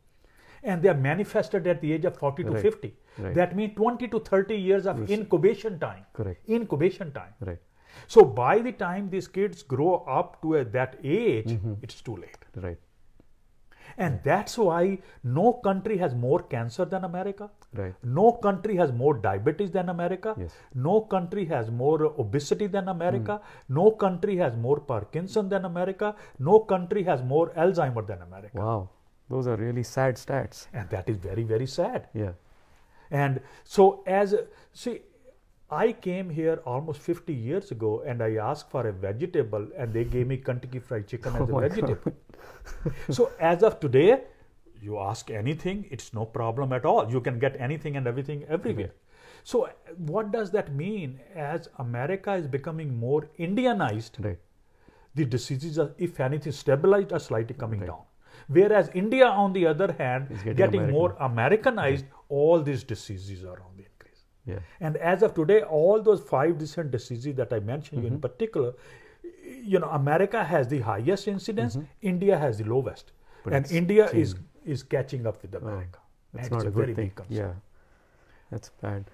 and 0.64 0.82
they 0.82 0.90
are 0.90 1.02
manifested 1.06 1.68
at 1.68 1.82
the 1.82 1.92
age 1.94 2.06
of 2.06 2.18
forty 2.18 2.44
to 2.44 2.56
fifty. 2.62 2.94
Right. 3.18 3.34
That 3.36 3.56
means 3.56 3.76
twenty 3.76 4.08
to 4.10 4.20
thirty 4.20 4.56
years 4.58 4.86
of 4.86 5.10
incubation 5.10 5.80
time. 5.80 6.06
Correct. 6.14 6.50
Incubation 6.50 7.12
time. 7.12 7.34
Right. 7.40 7.60
So 8.08 8.24
by 8.26 8.60
the 8.60 8.72
time 8.74 9.10
these 9.10 9.28
kids 9.28 9.64
grow 9.64 9.94
up 10.20 10.42
to 10.42 10.56
a, 10.56 10.66
that 10.66 10.98
age, 11.04 11.52
Mhm. 11.54 11.78
it's 11.82 12.02
too 12.02 12.16
late. 12.18 12.38
Right. 12.56 12.78
And 13.98 14.20
that's 14.24 14.58
why 14.58 15.00
no 15.24 15.54
country 15.54 15.98
has 15.98 16.14
more 16.14 16.40
cancer 16.54 16.84
than 16.84 17.06
America. 17.06 17.50
Right. 17.74 17.94
No 18.04 18.32
country 18.34 18.76
has 18.76 18.92
more 18.92 19.14
diabetes 19.14 19.72
than 19.72 19.88
America. 19.90 20.36
Yes. 20.38 20.54
No 20.74 21.02
country 21.02 21.46
has 21.46 21.70
more 21.72 22.04
obesity 22.26 22.68
than 22.68 22.90
America. 22.90 23.40
No 23.70 23.92
country 23.92 24.36
has 24.38 24.58
more 24.58 24.80
Parkinson 24.82 25.48
than 25.48 25.64
America. 25.66 26.16
No 26.40 26.60
country 26.60 27.04
has 27.04 27.24
more 27.24 27.50
Alzheimer 27.52 28.06
than 28.06 28.22
America. 28.22 28.58
Wow. 28.58 28.90
Those 29.30 29.48
are 29.48 29.56
really 29.56 29.84
sad 29.84 30.16
stats. 30.16 30.68
And 30.74 30.90
that 30.90 31.08
is 31.08 31.18
very, 31.18 31.44
very 31.44 31.66
sad. 31.68 32.10
Yeah. 32.14 32.34
And 33.12 33.40
so, 33.64 34.04
as 34.06 34.36
see, 34.74 35.02
I 35.70 35.94
came 35.94 36.30
here 36.30 36.60
almost 36.66 37.02
50 37.02 37.34
years 37.34 37.72
ago 37.72 38.04
and 38.06 38.22
I 38.22 38.36
asked 38.36 38.70
for 38.70 38.88
a 38.88 38.92
vegetable 38.94 39.68
and 39.78 39.94
they 39.94 40.04
gave 40.04 40.28
me 40.28 40.38
Kentucky 40.38 40.80
Fried 40.80 41.08
Chicken 41.08 41.36
as 41.36 41.42
Oh 41.50 41.58
a 41.60 41.70
vegetable. 41.70 42.14
so, 43.10 43.32
as 43.40 43.64
of 43.64 43.80
today, 43.80 44.22
you 44.82 45.00
ask 45.00 45.32
anything, 45.32 45.88
it's 45.90 46.14
no 46.14 46.26
problem 46.26 46.74
at 46.74 46.86
all. 46.86 47.10
You 47.12 47.22
can 47.22 47.40
get 47.40 47.60
anything 47.60 47.98
and 47.98 48.08
everything 48.08 48.44
everywhere. 48.48 48.88
Mm-hmm. 48.88 49.02
So, 49.44 49.70
what 49.98 50.32
does 50.32 50.52
that 50.52 50.74
mean? 50.74 51.20
As 51.36 51.70
America 51.80 52.34
is 52.34 52.48
becoming 52.48 52.98
more 52.98 53.30
Indianized, 53.40 54.24
Right. 54.24 54.40
the 55.14 55.26
diseases 55.26 55.80
are, 55.80 55.92
if 55.98 56.20
anything, 56.20 56.52
stabilized 56.52 57.12
or 57.12 57.20
slightly 57.20 57.56
coming 57.56 57.82
Right. 57.82 57.88
down. 57.88 58.04
Whereas 58.48 58.90
India, 58.94 59.28
on 59.28 59.54
the 59.54 59.66
other 59.68 59.92
hand, 59.94 60.32
Is 60.32 60.44
getting, 60.44 60.56
getting 60.56 60.92
more 60.92 61.16
Americanized, 61.20 62.06
all 62.30 62.62
these 62.62 62.84
diseases 62.84 63.44
are 63.44 63.60
on 63.62 63.76
the 63.78 63.84
increase. 63.84 64.26
Yeah. 64.46 64.60
And 64.80 64.98
as 64.98 65.24
of 65.24 65.34
today, 65.34 65.62
all 65.64 66.02
those 66.02 66.22
five 66.22 66.58
different 66.58 66.92
diseases 66.92 67.36
that 67.36 67.52
I 67.54 67.60
mentioned 67.60 68.04
you 68.04 68.08
in 68.08 68.20
particular, 68.20 68.74
you 69.64 69.80
know, 69.80 69.90
America 69.90 70.44
has 70.44 70.68
the 70.68 70.80
highest 70.80 71.28
incidence, 71.28 71.76
Mhm. 71.76 71.88
India 72.02 72.38
has 72.38 72.58
the 72.58 72.64
lowest, 72.66 73.12
But 73.44 73.54
and 73.54 73.72
India 73.72 74.06
is 74.12 74.34
changing. 74.34 74.50
is 74.76 74.84
catching 74.84 75.28
up 75.28 75.42
with 75.42 75.56
Oh, 75.56 75.60
America. 75.60 76.00
That's 76.34 76.48
And 76.48 76.58
not 76.58 76.66
a, 76.66 76.68
a 76.68 76.72
good 76.72 76.86
very 76.86 76.94
thing. 76.96 77.06
big 77.08 77.16
concern. 77.16 77.38
Yeah. 77.38 77.54
That's 78.52 78.70
bad. 78.82 79.06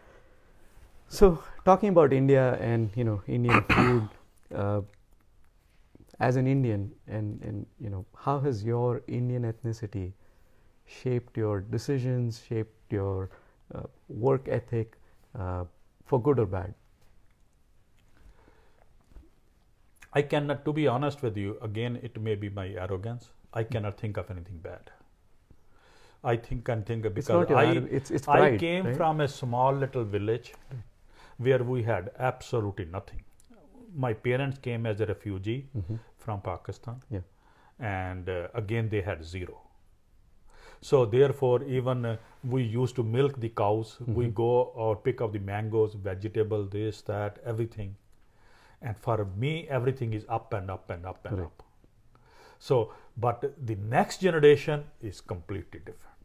So 1.08 1.43
talking 1.65 1.89
about 1.89 2.13
India 2.13 2.54
and 2.71 2.89
you 2.95 3.04
know 3.04 3.21
Indian 3.28 3.63
food, 3.76 4.10
uh, 4.56 4.82
as 6.19 6.36
an 6.36 6.47
Indian, 6.47 6.91
and 7.08 7.41
and 7.41 7.65
you 7.80 7.89
know 7.89 8.06
how 8.26 8.39
has 8.39 8.63
your 8.63 9.02
Indian 9.08 9.43
ethnicity 9.52 10.13
shaped 10.86 11.38
your 11.38 11.62
decisions, 11.62 12.39
shaped 12.47 12.76
your 12.91 13.30
uh, 13.73 13.84
work 14.10 14.47
ethic, 14.47 14.97
uh, 15.38 15.65
for 16.06 16.21
good 16.21 16.39
or 16.39 16.45
bad? 16.45 16.73
I 20.13 20.21
cannot, 20.21 20.65
to 20.65 20.73
be 20.73 20.88
honest 20.88 21.21
with 21.21 21.38
you, 21.38 21.58
again, 21.62 21.99
it 22.04 22.19
may 22.21 22.36
be 22.36 22.49
my 22.49 22.67
arrogance. 22.69 23.30
I 23.54 23.63
cannot 23.63 23.97
think 23.97 24.17
of 24.17 24.30
anything 24.30 24.58
bad. 24.58 24.91
I 26.23 26.36
think 26.36 26.67
and 26.69 26.86
think 26.86 27.06
It's 27.06 27.15
because 27.15 27.49
your 27.49 27.58
I, 27.58 27.71
it's 27.99 28.12
it's 28.12 28.27
I 28.27 28.58
came 28.58 28.86
right? 28.86 28.95
from 28.95 29.21
a 29.21 29.27
small 29.27 29.73
little 29.73 30.04
village 30.04 30.54
where 31.38 31.63
we 31.63 31.82
had 31.84 32.12
absolutely 32.19 32.86
nothing. 32.86 33.23
My 33.95 34.13
parents 34.13 34.60
came 34.60 34.86
as 34.86 35.01
a 35.01 35.06
refugee 35.06 35.67
Mhm. 35.80 35.97
from 36.17 36.41
Pakistan. 36.41 37.01
Yeah. 37.10 37.21
And 37.80 38.30
uh, 38.30 38.47
again, 38.54 38.89
they 38.89 39.01
had 39.01 39.23
zero. 39.23 39.62
So 40.82 41.06
therefore, 41.06 41.63
even 41.63 42.06
uh, 42.06 42.17
we 42.44 42.63
used 42.63 42.96
to 42.96 43.04
milk 43.04 43.39
the 43.39 43.50
cows. 43.50 43.98
We 44.08 44.26
Mhm. 44.28 44.34
go 44.34 44.52
or 44.86 44.96
pick 44.96 45.22
up 45.22 45.32
the 45.34 45.39
mangoes, 45.39 45.94
vegetable, 45.94 46.65
this, 46.65 47.02
that, 47.04 47.38
everything. 47.46 47.96
And 48.82 48.98
for 48.98 49.26
me, 49.44 49.67
everything 49.70 50.13
is 50.13 50.26
up 50.28 50.54
and 50.54 50.72
up 50.72 50.89
and 50.89 51.06
up 51.06 51.26
and 51.26 51.38
Right. 51.38 51.46
up. 51.46 51.63
So, 52.60 52.80
but 53.17 53.46
the 53.67 53.76
next 53.76 54.22
generation 54.22 54.86
is 55.02 55.22
completely 55.22 55.80
different, 55.80 56.17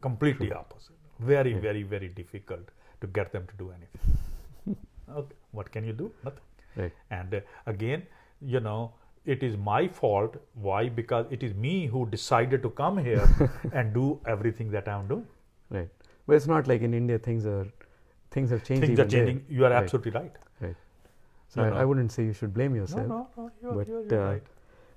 completely 0.00 0.48
True. 0.48 0.58
opposite. 0.58 0.96
Very, 1.20 1.52
Yeah. 1.52 1.60
very, 1.68 1.82
very 1.94 2.08
difficult 2.08 2.70
to 3.00 3.06
get 3.06 3.30
them 3.32 3.46
to 3.46 3.56
do 3.62 3.70
anything. 3.70 4.76
okay, 5.20 5.36
what 5.52 5.70
can 5.70 5.84
you 5.84 5.92
do? 5.92 6.12
Nothing. 6.24 6.42
Right. 6.76 6.92
And 7.10 7.34
uh, 7.34 7.40
again, 7.66 8.06
you 8.40 8.60
know, 8.60 8.92
it 9.24 9.42
is 9.42 9.56
my 9.56 9.88
fault. 9.88 10.36
Why? 10.54 10.88
Because 10.88 11.26
it 11.30 11.42
is 11.42 11.54
me 11.54 11.86
who 11.86 12.06
decided 12.06 12.62
to 12.62 12.70
come 12.70 12.98
here 12.98 13.28
and 13.72 13.94
do 13.94 14.20
everything 14.26 14.70
that 14.72 14.88
I'm 14.88 15.06
doing. 15.08 15.26
Right. 15.70 15.88
But 16.26 16.36
it's 16.36 16.46
not 16.46 16.66
like 16.68 16.82
in 16.82 16.94
India 16.94 17.18
things 17.18 17.46
are 17.46 17.66
things 18.30 18.50
have 18.50 18.64
changed. 18.64 18.86
Things 18.86 18.98
are 18.98 19.02
even 19.04 19.08
there. 19.08 19.26
changing. 19.26 19.44
You 19.48 19.64
are 19.66 19.70
Right. 19.70 19.82
absolutely 19.82 20.12
right. 20.12 20.32
Right. 20.60 20.76
So 21.48 21.60
No, 21.60 21.66
I, 21.66 21.70
no. 21.70 21.76
I 21.76 21.84
wouldn't 21.84 22.12
say 22.12 22.24
you 22.24 22.32
should 22.32 22.52
blame 22.54 22.72
No, 22.74 22.80
yourself. 22.80 23.06
no, 23.08 23.28
no. 23.36 23.50
You're, 23.62 23.72
But, 23.74 23.88
you're, 23.88 24.02
you're 24.10 24.22
uh, 24.22 24.32
right. 24.32 24.42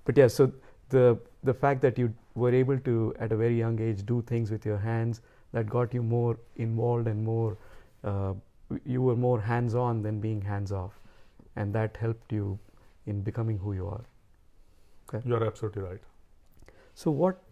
But 0.05 0.17
yeah, 0.17 0.27
so 0.27 0.51
the 0.89 1.17
the 1.43 1.53
fact 1.53 1.81
that 1.81 1.97
you 1.97 2.13
were 2.35 2.53
able 2.59 2.79
to 2.89 3.13
at 3.19 3.31
a 3.31 3.37
very 3.37 3.57
young 3.57 3.79
age 3.87 4.05
do 4.11 4.21
things 4.33 4.51
with 4.51 4.65
your 4.65 4.77
hands 4.77 5.21
that 5.53 5.69
got 5.69 5.93
you 5.93 6.03
more 6.03 6.37
involved 6.67 7.07
and 7.07 7.23
more 7.23 7.57
uh, 8.03 8.33
you 8.85 9.01
were 9.01 9.15
more 9.15 9.39
hands 9.41 9.75
on 9.75 10.01
than 10.01 10.19
being 10.19 10.41
hands 10.41 10.71
off, 10.71 10.99
and 11.55 11.73
that 11.79 11.95
helped 12.05 12.33
you 12.37 12.59
in 13.05 13.21
becoming 13.21 13.57
who 13.57 13.73
you 13.73 13.87
are. 13.87 14.03
You're 15.25 15.45
absolutely 15.45 15.81
right. 15.83 16.01
So 16.93 17.11
what 17.11 17.43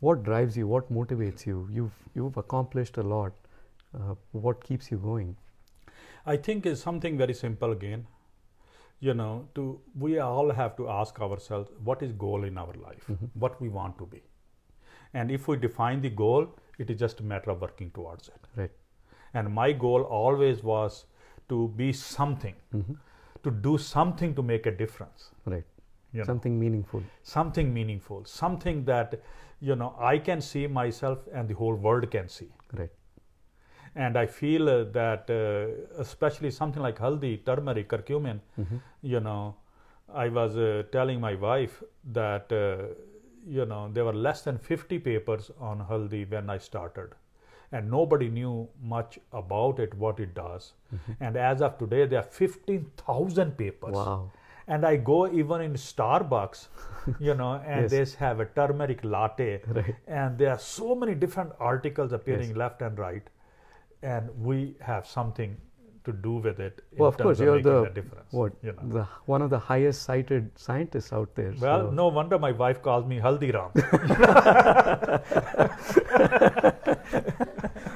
what 0.00 0.22
drives 0.22 0.56
you? 0.56 0.66
What 0.68 0.92
motivates 0.92 1.46
you? 1.46 1.68
You've 1.72 1.94
you've 2.14 2.36
accomplished 2.36 2.98
a 2.98 3.02
lot. 3.02 3.32
Uh, 3.98 4.14
what 4.32 4.62
keeps 4.64 4.90
you 4.90 4.98
going? 4.98 5.36
I 6.26 6.36
think 6.36 6.66
is 6.66 6.80
something 6.82 7.16
very 7.18 7.34
simple 7.34 7.72
again. 7.72 8.06
You 9.00 9.14
know, 9.14 9.48
to 9.54 9.80
we 9.98 10.18
all 10.18 10.50
have 10.50 10.76
to 10.76 10.88
ask 10.88 11.20
ourselves 11.20 11.70
what 11.84 12.02
is 12.02 12.12
goal 12.12 12.44
in 12.44 12.58
our 12.58 12.74
life, 12.84 13.08
Mhm. 13.14 13.30
what 13.44 13.60
we 13.60 13.68
want 13.68 13.98
to 13.98 14.06
be, 14.06 14.22
and 15.12 15.30
if 15.30 15.48
we 15.48 15.56
define 15.56 16.00
the 16.06 16.10
goal, 16.10 16.46
it 16.78 16.90
is 16.90 16.98
just 17.00 17.20
a 17.20 17.22
matter 17.32 17.50
of 17.50 17.60
working 17.60 17.90
towards 17.98 18.28
it. 18.28 18.48
Right. 18.60 18.70
And 19.34 19.52
my 19.54 19.72
goal 19.72 20.02
always 20.20 20.62
was 20.62 21.04
to 21.48 21.68
be 21.82 21.92
something, 21.92 22.56
hmm 22.70 23.00
to 23.44 23.50
do 23.64 23.76
something 23.84 24.34
to 24.36 24.42
make 24.42 24.66
a 24.68 24.70
difference. 24.76 25.24
Right. 25.54 25.64
You 26.14 26.20
know, 26.20 26.26
Something 26.26 26.58
meaningful. 26.58 27.02
something 27.22 27.72
meaningful, 27.74 28.24
something 28.24 28.84
that 28.90 29.20
you 29.60 29.74
know 29.80 29.94
I 29.98 30.18
can 30.18 30.40
see 30.40 30.66
myself 30.66 31.26
and 31.32 31.48
the 31.48 31.54
whole 31.54 31.74
world 31.86 32.10
can 32.10 32.28
see. 32.28 32.50
Right. 32.72 32.90
And 33.96 34.16
I 34.16 34.26
feel 34.26 34.68
uh, 34.68 34.84
that, 34.92 35.28
uh, 35.30 36.00
especially 36.04 36.50
something 36.50 36.82
like 36.82 36.98
haldi, 36.98 37.32
turmeric, 37.46 37.88
curcumin, 37.88 38.40
hmm 38.56 38.76
you 39.02 39.20
know, 39.20 39.56
I 40.12 40.28
was 40.28 40.56
uh, 40.56 40.84
telling 40.92 41.20
my 41.20 41.34
wife 41.34 41.82
that, 42.12 42.52
uh, 42.52 42.94
you 43.46 43.66
know, 43.66 43.90
there 43.92 44.04
were 44.04 44.14
less 44.26 44.42
than 44.42 44.58
50 44.58 44.98
papers 45.00 45.50
on 45.60 45.80
haldi 45.90 46.24
when 46.30 46.48
I 46.48 46.58
started. 46.58 47.10
And 47.72 47.90
nobody 47.90 48.28
knew 48.28 48.68
much 48.82 49.18
about 49.32 49.78
it, 49.80 49.94
what 49.94 50.20
it 50.20 50.34
does. 50.34 50.72
And 51.20 51.36
as 51.36 51.60
of 51.60 51.76
today, 51.78 52.06
there 52.06 52.20
are 52.20 52.22
15,000 52.22 53.56
papers. 53.58 53.94
Wow. 53.94 54.30
And 54.66 54.86
I 54.86 54.96
go 54.96 55.30
even 55.30 55.60
in 55.60 55.74
Starbucks, 55.74 56.68
you 57.20 57.34
know, 57.34 57.54
and 57.66 57.90
Yes. 57.90 58.14
they 58.14 58.18
have 58.24 58.40
a 58.40 58.46
turmeric 58.46 59.00
latte. 59.04 59.60
Right. 59.66 59.94
And 60.06 60.38
there 60.38 60.50
are 60.52 60.58
so 60.58 60.94
many 60.94 61.14
different 61.14 61.52
articles 61.60 62.12
appearing 62.12 62.48
Yes. 62.48 62.56
left 62.56 62.80
and 62.82 62.98
right. 62.98 63.22
And 64.02 64.30
we 64.42 64.76
have 64.80 65.06
something 65.06 65.56
to 66.04 66.12
do 66.12 66.32
with 66.36 66.60
it. 66.60 66.82
in 66.92 66.98
Well, 66.98 67.08
of 67.08 67.16
course, 67.16 67.40
you're 67.40 67.56
making 67.56 67.82
the 67.84 67.88
difference. 67.90 68.30
what 68.32 68.52
You 68.62 68.72
know. 68.72 68.88
the 68.96 69.04
one 69.24 69.40
of 69.40 69.48
the 69.50 69.58
highest 69.58 70.02
cited 70.02 70.50
scientists 70.54 71.12
out 71.14 71.34
there. 71.34 71.54
Well, 71.58 71.86
so- 71.86 71.90
no 71.90 72.08
wonder 72.08 72.38
my 72.38 72.52
wife 72.52 72.82
calls 72.82 73.06
me 73.06 73.18
Haldiram. 73.20 73.72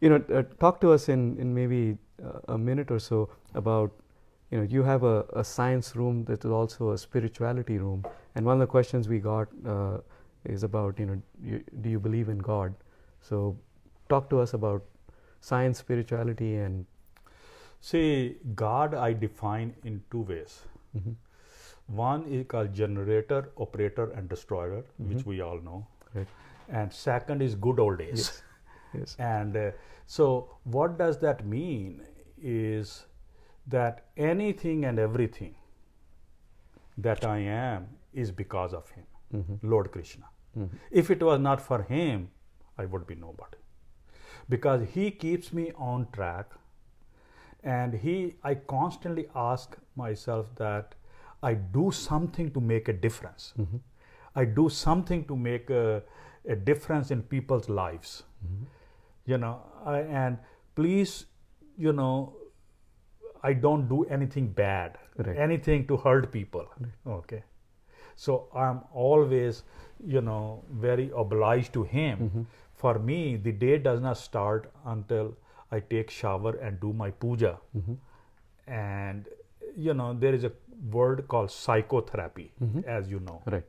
you 0.00 0.08
know, 0.08 0.22
uh, 0.34 0.42
talk 0.58 0.80
to 0.80 0.92
us 0.92 1.08
in, 1.08 1.38
in 1.38 1.54
maybe 1.54 1.96
uh, 2.24 2.54
a 2.54 2.58
minute 2.58 2.90
or 2.90 2.98
so 2.98 3.28
about, 3.54 3.92
you 4.50 4.58
know, 4.58 4.64
you 4.64 4.82
have 4.82 5.02
a, 5.04 5.24
a 5.34 5.44
science 5.44 5.94
room 5.94 6.24
that 6.24 6.44
is 6.44 6.50
also 6.50 6.92
a 6.92 6.98
spirituality 6.98 7.78
room. 7.78 8.04
And 8.34 8.44
one 8.46 8.54
of 8.54 8.60
the 8.60 8.66
questions 8.66 9.08
we 9.08 9.18
got 9.18 9.48
uh, 9.66 9.98
is 10.44 10.62
about, 10.62 10.98
you 10.98 11.06
know, 11.06 11.22
you, 11.42 11.62
do 11.82 11.90
you 11.90 12.00
believe 12.00 12.28
in 12.28 12.38
God? 12.38 12.74
So, 13.20 13.56
talk 14.08 14.30
to 14.30 14.40
us 14.40 14.54
about 14.54 14.82
science, 15.40 15.78
spirituality, 15.78 16.56
and. 16.56 16.86
See, 17.82 18.36
God 18.54 18.94
I 18.94 19.12
define 19.14 19.74
in 19.84 20.02
two 20.10 20.20
ways. 20.22 20.62
Mhm. 20.96 21.14
One 21.86 22.24
is 22.24 22.44
called 22.46 22.74
generator, 22.74 23.50
operator, 23.56 24.10
and 24.10 24.28
destroyer, 24.28 24.82
which 24.98 25.18
Mhm. 25.18 25.26
we 25.26 25.40
all 25.40 25.60
know. 25.68 25.86
Right. 26.14 26.26
And 26.68 26.92
second 26.92 27.42
is 27.42 27.54
good 27.54 27.80
old 27.80 27.98
days. 27.98 28.18
Yes. 28.18 28.42
Yes. 28.94 29.16
And 29.18 29.56
uh, 29.56 29.70
so, 30.06 30.56
what 30.64 30.98
does 30.98 31.18
that 31.18 31.46
mean? 31.46 32.02
Is 32.42 33.06
that 33.66 34.06
anything 34.16 34.84
and 34.84 34.98
everything 34.98 35.54
that 36.98 37.24
I 37.24 37.38
am 37.38 37.88
is 38.12 38.30
because 38.32 38.72
of 38.74 38.90
Him, 38.90 39.06
Mhm. 39.34 39.58
Lord 39.62 39.90
Krishna. 39.92 40.26
Mhm. 40.58 40.70
If 40.90 41.10
it 41.10 41.22
was 41.22 41.38
not 41.40 41.60
for 41.60 41.82
Him, 41.82 42.30
I 42.78 42.86
would 42.86 43.06
be 43.06 43.14
nobody. 43.14 43.58
Because 44.48 44.82
He 44.94 45.10
keeps 45.10 45.52
me 45.52 45.70
on 45.90 46.06
track, 46.12 46.56
and 47.62 47.94
He, 47.94 48.16
I 48.42 48.54
constantly 48.54 49.28
ask 49.34 49.76
myself 49.96 50.54
that 50.56 50.94
I 51.42 51.54
do 51.54 51.90
something 51.90 52.50
to 52.52 52.60
make 52.60 52.88
a 52.88 52.92
difference. 53.06 53.52
Mhm. 53.58 53.80
I 54.34 54.44
do 54.44 54.68
something 54.68 55.24
to 55.26 55.36
make 55.36 55.70
a, 55.70 56.02
a 56.48 56.56
difference 56.56 57.10
in 57.10 57.22
people's 57.22 57.68
lives. 57.68 58.22
Mhm. 58.44 58.66
You 59.30 59.38
know, 59.38 59.54
I, 59.94 59.98
and 60.22 60.38
please, 60.80 61.26
you 61.86 61.92
know, 61.92 62.12
I 63.42 63.52
don't 63.66 63.88
do 63.92 63.98
anything 64.16 64.48
bad, 64.62 64.98
Right. 65.26 65.36
anything 65.46 65.86
to 65.90 65.96
hurt 66.06 66.30
people. 66.32 66.66
Okay. 67.18 67.42
So 68.24 68.36
I'm 68.62 68.80
always, 69.04 69.62
you 70.14 70.20
know, 70.30 70.40
very 70.86 71.06
obliged 71.24 71.72
to 71.78 71.84
him. 71.92 72.24
Mhm. 72.26 72.46
For 72.82 72.94
me, 73.10 73.20
the 73.48 73.52
day 73.64 73.78
does 73.86 74.00
not 74.06 74.18
start 74.22 74.70
until 74.94 75.30
I 75.76 75.80
take 75.94 76.10
shower 76.18 76.52
and 76.68 76.80
do 76.84 76.92
my 77.04 77.10
puja. 77.24 77.52
Mhm. 77.82 77.98
And 78.80 79.28
you 79.86 79.94
know, 79.98 80.06
there 80.22 80.34
is 80.36 80.44
a 80.48 80.52
word 80.94 81.20
called 81.32 81.50
psychotherapy, 81.56 82.46
Mhm. 82.66 82.84
as 82.98 83.10
you 83.14 83.20
know. 83.26 83.36
Right. 83.54 83.66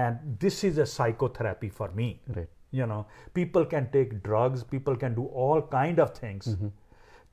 And 0.00 0.38
this 0.44 0.58
is 0.68 0.78
a 0.84 0.86
psychotherapy 0.94 1.70
for 1.80 1.88
me. 2.00 2.08
Right. 2.38 2.48
You 2.76 2.86
know, 2.86 3.06
people 3.34 3.64
can 3.74 3.90
take 3.90 4.22
drugs, 4.22 4.64
people 4.76 4.96
can 5.02 5.14
do 5.14 5.26
all 5.44 5.62
kind 5.74 6.00
of 6.04 6.14
things 6.18 6.48
Mhm. 6.54 6.72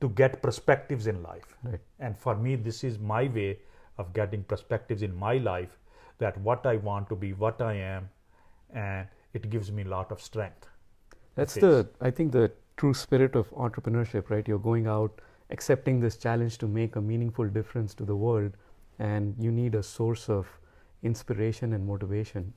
to 0.00 0.08
get 0.20 0.42
perspectives 0.42 1.06
in 1.12 1.22
life. 1.22 1.56
Right. 1.62 1.80
And 1.98 2.18
for 2.26 2.34
me, 2.46 2.56
this 2.68 2.82
is 2.90 2.98
my 2.98 3.22
way 3.38 3.48
of 3.98 4.12
getting 4.18 4.44
perspectives 4.52 5.02
in 5.08 5.14
my 5.24 5.34
life 5.38 5.78
that 6.18 6.38
what 6.38 6.66
I 6.66 6.76
want 6.88 7.08
to 7.10 7.16
be, 7.16 7.32
what 7.44 7.60
I 7.60 7.74
am, 7.74 8.08
and 8.72 9.08
it 9.32 9.50
gives 9.50 9.70
me 9.78 9.82
a 9.82 9.88
lot 9.88 10.12
of 10.16 10.20
strength. 10.20 10.68
That's 11.34 11.54
the, 11.54 11.88
I 12.00 12.10
think, 12.10 12.32
the 12.32 12.52
true 12.76 12.94
spirit 12.94 13.36
of 13.36 13.50
entrepreneurship, 13.50 14.30
right? 14.30 14.46
You're 14.46 14.58
going 14.58 14.86
out, 14.86 15.20
accepting 15.50 16.00
this 16.00 16.16
challenge 16.16 16.58
to 16.58 16.68
make 16.68 16.96
a 16.96 17.00
meaningful 17.00 17.48
difference 17.48 17.94
to 17.94 18.04
the 18.04 18.16
world, 18.16 18.56
and 18.98 19.34
you 19.38 19.50
need 19.50 19.74
a 19.74 19.82
source 19.82 20.28
of 20.28 20.46
inspiration 21.02 21.72
and 21.72 21.86
motivation. 21.86 22.52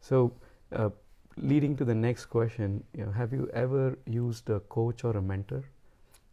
So, 0.00 0.32
uh, 0.72 0.90
leading 1.36 1.76
to 1.76 1.84
the 1.84 1.94
next 1.94 2.26
question, 2.26 2.82
you 2.94 3.04
know, 3.04 3.12
have 3.12 3.32
you 3.32 3.48
ever 3.52 3.98
used 4.06 4.48
a 4.50 4.60
coach 4.60 5.04
or 5.04 5.16
a 5.16 5.22
mentor? 5.22 5.62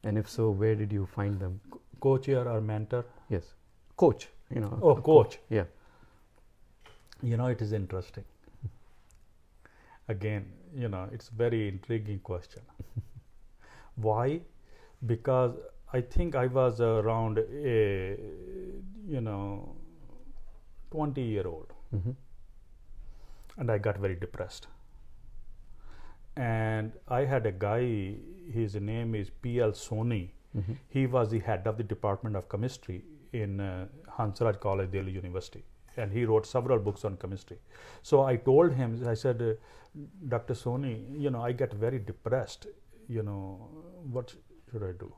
And 0.04 0.18
if 0.18 0.30
so, 0.30 0.50
where 0.50 0.76
did 0.76 0.92
you 0.92 1.06
find 1.06 1.40
them? 1.40 1.60
Coach 2.00 2.26
here 2.26 2.48
or 2.48 2.62
mentor? 2.62 3.06
Yes, 3.30 3.54
coach. 3.98 4.28
You 4.50 4.62
know. 4.62 4.80
Oh, 4.82 4.92
a 4.92 5.02
coach. 5.02 5.40
Yeah. 5.50 5.64
You 7.22 7.38
know, 7.38 7.48
it 7.48 7.62
is 7.62 7.72
interesting. 7.72 8.26
Again, 10.10 10.52
you 10.76 10.90
know, 10.90 11.08
it's 11.12 11.30
very 11.30 11.68
intriguing 11.68 12.20
question. 12.20 12.62
Why? 13.96 14.42
Because 15.06 15.56
I 15.94 16.02
think 16.02 16.36
I 16.36 16.48
was 16.48 16.82
around 16.82 17.38
a, 17.38 18.18
you 19.08 19.22
know, 19.22 19.76
20 20.92 21.22
year 21.22 21.48
old 21.48 21.74
hmm 21.92 22.12
and 23.58 23.72
I 23.72 23.78
got 23.78 23.98
very 23.98 24.16
depressed. 24.16 24.68
And 26.36 26.92
I 27.08 27.26
had 27.26 27.46
a 27.46 27.52
guy, 27.52 28.16
his 28.52 28.76
name 28.76 29.16
is 29.16 29.30
P.L. 29.30 29.72
Soni. 29.72 30.30
hmm 30.54 30.74
He 30.90 31.06
was 31.08 31.30
the 31.30 31.40
head 31.40 31.68
of 31.68 31.78
the 31.78 31.84
Department 31.84 32.36
of 32.36 32.50
Chemistry 32.50 33.04
in 33.34 33.60
uh, 33.60 33.88
Hansraj 34.18 34.60
College, 34.60 34.92
Delhi 34.92 35.12
University. 35.12 35.64
And 35.98 36.12
he 36.12 36.26
wrote 36.26 36.46
several 36.48 36.80
books 36.80 37.06
on 37.06 37.18
chemistry. 37.18 37.58
So 38.02 38.24
I 38.24 38.36
told 38.38 38.74
him, 38.74 39.08
I 39.08 39.14
said, 39.14 39.42
uh, 39.42 39.54
Dr. 40.28 40.56
Soni, 40.56 40.94
you 41.26 41.30
know, 41.30 41.42
I 41.44 41.52
get 41.52 41.74
very 41.74 42.00
depressed. 42.00 42.66
You 43.08 43.22
know, 43.24 43.70
what 44.12 44.34
should 44.72 44.84
I 44.84 44.94
do? 44.94 45.14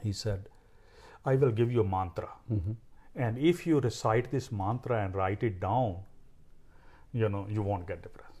He 0.00 0.12
said, 0.12 0.48
I 1.24 1.36
will 1.36 1.50
give 1.50 1.72
you 1.72 1.80
a 1.80 1.84
mantra. 1.84 2.30
hmm 2.48 2.72
And 3.14 3.38
if 3.38 3.66
you 3.66 3.80
recite 3.80 4.30
this 4.30 4.52
mantra 4.52 5.04
and 5.04 5.14
write 5.14 5.42
it 5.42 5.60
down, 5.60 6.04
you 7.12 7.28
know, 7.28 7.46
you 7.48 7.62
won't 7.62 7.86
get 7.86 8.02
depressed. 8.02 8.35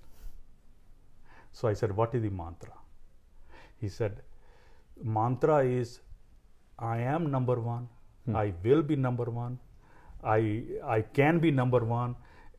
So 1.58 1.68
I 1.68 1.72
said, 1.72 1.96
What 1.96 2.14
is 2.14 2.22
the 2.22 2.30
mantra? 2.30 2.74
He 3.80 3.88
said, 3.88 4.20
Mantra 5.02 5.58
is 5.64 6.00
I 6.78 6.98
am 6.98 7.30
number 7.30 7.58
one. 7.60 7.88
Hmm. 8.26 8.36
I 8.36 8.52
will 8.64 8.82
be 8.82 8.96
number 8.96 9.24
one. 9.24 9.58
I 10.22 10.40
I 10.96 11.00
can 11.20 11.38
be 11.38 11.50
number 11.60 11.80
one, 11.92 12.14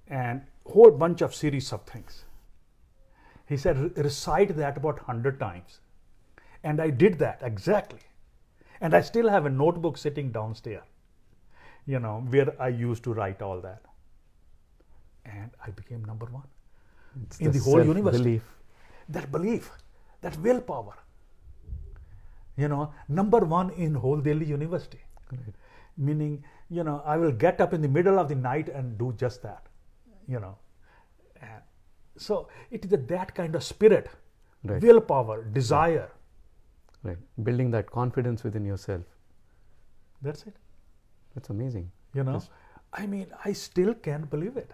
and 0.07 0.41
whole 0.65 0.91
bunch 1.03 1.21
of 1.27 1.35
series 1.35 1.71
of 1.77 1.83
things. 1.91 2.17
He 3.47 3.57
said, 3.57 3.77
recite 3.97 4.55
that 4.57 4.77
about 4.77 4.99
hundred 5.11 5.39
times, 5.39 5.79
and 6.63 6.81
I 6.81 6.89
did 6.89 7.19
that 7.19 7.41
exactly, 7.51 8.05
and 8.81 8.95
I 8.95 9.01
still 9.01 9.29
have 9.29 9.45
a 9.45 9.53
notebook 9.61 9.97
sitting 9.97 10.31
downstairs, 10.31 10.83
you 11.85 11.99
know, 11.99 12.15
where 12.35 12.49
I 12.61 12.69
used 12.69 13.03
to 13.05 13.13
write 13.13 13.41
all 13.41 13.61
that, 13.61 13.81
and 15.25 15.51
I 15.65 15.71
became 15.81 16.03
number 16.13 16.25
one 16.25 16.47
It's 17.23 17.39
in 17.39 17.51
the 17.51 17.59
whole 17.59 17.83
universe. 17.95 18.17
Belief. 18.17 18.53
That 19.09 19.31
belief, 19.31 19.71
that 20.21 20.37
willpower. 20.39 20.95
You 22.57 22.67
know, 22.67 22.91
number 23.07 23.39
one 23.39 23.69
in 23.71 23.93
whole 23.95 24.17
Delhi 24.19 24.45
University 24.45 24.99
Right. 25.31 25.55
meaning 26.07 26.35
you 26.69 26.83
know 26.87 27.01
i 27.13 27.17
will 27.21 27.31
get 27.43 27.59
up 27.63 27.73
in 27.77 27.81
the 27.85 27.87
middle 27.95 28.17
of 28.21 28.29
the 28.29 28.35
night 28.35 28.69
and 28.69 28.97
do 28.99 29.07
just 29.23 29.41
that 29.45 29.65
you 30.33 30.39
know 30.43 30.51
and 31.41 31.63
so 32.25 32.37
it 32.77 32.85
is 32.85 32.93
that 33.09 33.33
kind 33.39 33.57
of 33.59 33.63
spirit 33.69 34.07
Right. 34.63 34.81
willpower 34.81 35.35
desire 35.57 36.05
Right. 37.03 37.17
Building 37.49 37.71
that 37.71 37.91
confidence 37.97 38.43
within 38.49 38.63
yourself. 38.71 39.03
that's 40.21 40.45
it 40.51 40.55
That's 41.35 41.49
amazing. 41.55 41.91
you 42.13 42.23
know 42.29 42.37
Yes. 42.39 42.49
i 42.93 43.05
mean 43.17 43.27
i 43.43 43.53
still 43.65 43.93
can't 44.09 44.29
believe 44.37 44.55
it 44.65 44.71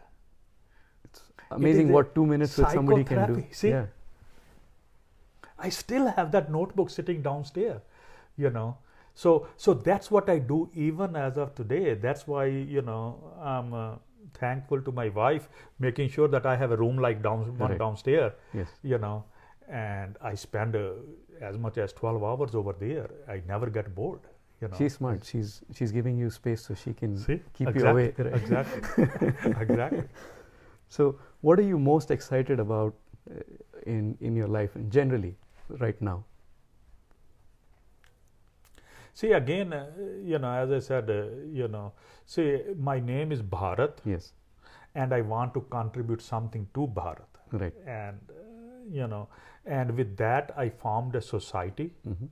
It's 1.10 1.24
Amazing 1.60 1.89
a 1.89 1.93
what 1.93 2.13
two 2.22 2.28
minutes 2.36 2.58
with 2.60 2.69
somebody 2.78 3.04
can 3.15 3.26
do. 3.34 3.43
see? 3.63 3.69
Yeah. 3.69 3.88
I 5.60 5.70
still 5.70 6.08
have 6.08 6.32
that 6.32 6.52
notebook 6.52 6.89
sitting 6.89 7.22
downstairs 7.22 7.82
you 8.38 8.50
know 8.50 8.78
so 9.13 9.48
so 9.58 9.74
that's 9.74 10.10
what 10.12 10.30
i 10.30 10.38
do 10.39 10.70
even 10.74 11.16
as 11.16 11.38
of 11.38 11.54
today 11.56 11.94
that's 11.94 12.28
why 12.28 12.46
you 12.46 12.82
know 12.82 13.04
i'm 13.42 13.74
uh, 13.74 13.96
thankful 14.34 14.82
to 14.82 14.92
my 14.92 15.10
wife 15.10 15.48
making 15.80 16.10
sure 16.10 16.28
that 16.28 16.46
i 16.46 16.56
have 16.56 16.72
a 16.72 16.78
room 16.78 16.98
like 16.98 17.22
down 17.22 17.58
one 17.58 17.70
Right. 17.72 17.80
downstairs 17.80 18.34
Yes. 18.54 18.70
you 18.82 18.98
know 18.98 19.24
and 19.70 20.18
i 20.22 20.34
spend 20.36 20.76
uh, 20.76 20.86
as 21.42 21.58
much 21.58 21.78
as 21.78 21.94
12 21.94 22.24
hours 22.24 22.56
over 22.56 22.74
there 22.80 23.10
i 23.28 23.42
never 23.48 23.70
get 23.70 23.94
bored 23.96 24.20
you 24.62 24.68
know 24.68 24.78
She's 24.78 24.94
smart. 24.94 25.24
She's 25.26 25.62
she's 25.78 25.92
giving 25.92 26.18
you 26.18 26.30
space 26.30 26.62
so 26.68 26.74
she 26.74 26.94
can 26.94 27.16
see 27.18 27.39
keep 27.54 27.68
exactly, 27.68 27.82
you 27.82 27.89
away. 27.89 28.13
right? 28.18 28.42
exactly 28.42 28.82
exactly 29.68 30.08
So, 30.96 31.06
what 31.42 31.60
are 31.60 31.63
you 31.70 31.78
most 31.80 32.12
excited 32.12 32.60
about 32.60 32.94
uh, 33.30 33.39
in 33.86 34.17
in 34.22 34.36
your 34.36 34.48
life 34.48 34.76
and 34.76 34.91
generally 34.91 35.36
right 35.80 36.02
now? 36.02 36.24
see 39.13 39.32
again 39.32 39.74
uh, 39.74 39.82
you 40.32 40.39
know 40.43 40.52
as 40.62 40.72
i 40.72 40.80
said 40.80 41.10
uh, 41.10 41.17
you 41.58 41.67
know 41.67 41.91
see 42.26 42.46
my 42.89 43.00
name 43.00 43.32
is 43.36 43.41
bharat 43.56 44.00
Yes. 44.12 44.32
and 44.96 45.13
i 45.13 45.22
want 45.34 45.54
to 45.58 45.62
contribute 45.76 46.22
something 46.22 46.67
to 46.74 46.88
bharat 47.00 47.30
Right. 47.52 47.76
and 47.96 48.19
uh, 48.32 48.96
you 49.00 49.08
know 49.08 49.28
and 49.65 49.96
with 50.00 50.17
that 50.17 50.52
i 50.58 50.69
formed 50.69 51.15
a 51.15 51.22
society 51.22 51.91
hmm 52.06 52.32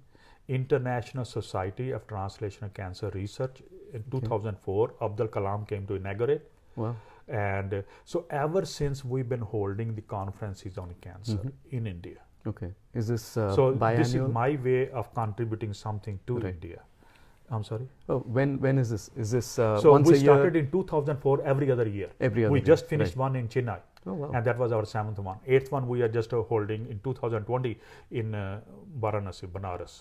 international 0.55 1.23
society 1.23 1.91
of 1.97 2.05
translational 2.07 2.73
cancer 2.79 3.09
research 3.13 3.61
in 3.97 4.03
2004 4.13 4.93
abdul 5.07 5.27
kalam 5.35 5.67
came 5.73 5.85
to 5.91 5.99
inaugurate 6.01 6.47
Wow. 6.81 6.95
And 7.39 7.73
uh, 7.73 7.81
so 8.13 8.25
ever 8.29 8.65
since 8.65 9.03
we've 9.05 9.29
been 9.29 9.45
holding 9.55 9.95
the 9.95 10.01
conferences 10.13 10.77
on 10.77 10.93
cancer 11.07 11.37
Mhm. 11.37 11.77
in 11.79 11.87
india 11.95 12.19
Okay. 12.49 12.67
Is 12.99 13.07
this 13.11 13.25
uh, 13.37 13.55
so 13.55 13.63
biannual? 13.81 13.97
this 14.01 14.13
is 14.19 14.23
my 14.37 14.49
way 14.67 14.79
of 15.01 15.09
contributing 15.17 15.73
something 15.81 16.15
to 16.29 16.37
Right. 16.37 16.53
india 16.55 16.79
i'm 17.55 17.63
sorry 17.69 17.87
oh, 18.09 18.17
when 18.37 18.55
when 18.65 18.77
is 18.83 18.89
this? 18.93 19.05
Is 19.23 19.29
this 19.37 19.49
uh, 19.59 19.67
so 19.83 19.93
we 20.09 20.15
started 20.23 20.55
in 20.61 20.67
2004 20.71 21.35
every 21.53 21.69
other 21.75 21.87
year 21.97 22.09
Every 22.29 22.45
other 22.45 22.53
we 22.55 22.59
year, 22.59 22.65
just 22.73 22.87
finished 22.93 23.15
right. 23.15 23.25
one 23.27 23.35
in 23.41 23.47
chennai 23.55 23.79
Oh 24.11 24.13
wow. 24.21 24.29
and 24.35 24.43
that 24.49 24.57
was 24.61 24.71
our 24.75 24.85
seventh 24.91 25.19
one. 25.25 25.37
Eighth 25.55 25.71
one 25.75 25.83
we 25.93 25.99
are 26.05 26.11
just 26.19 26.31
uh, 26.33 26.41
holding 26.51 26.85
in 26.93 26.99
2020 27.07 27.73
in 28.21 28.33
uh, 28.33 28.61
Varanasi, 29.03 29.47
Banaras. 29.57 29.93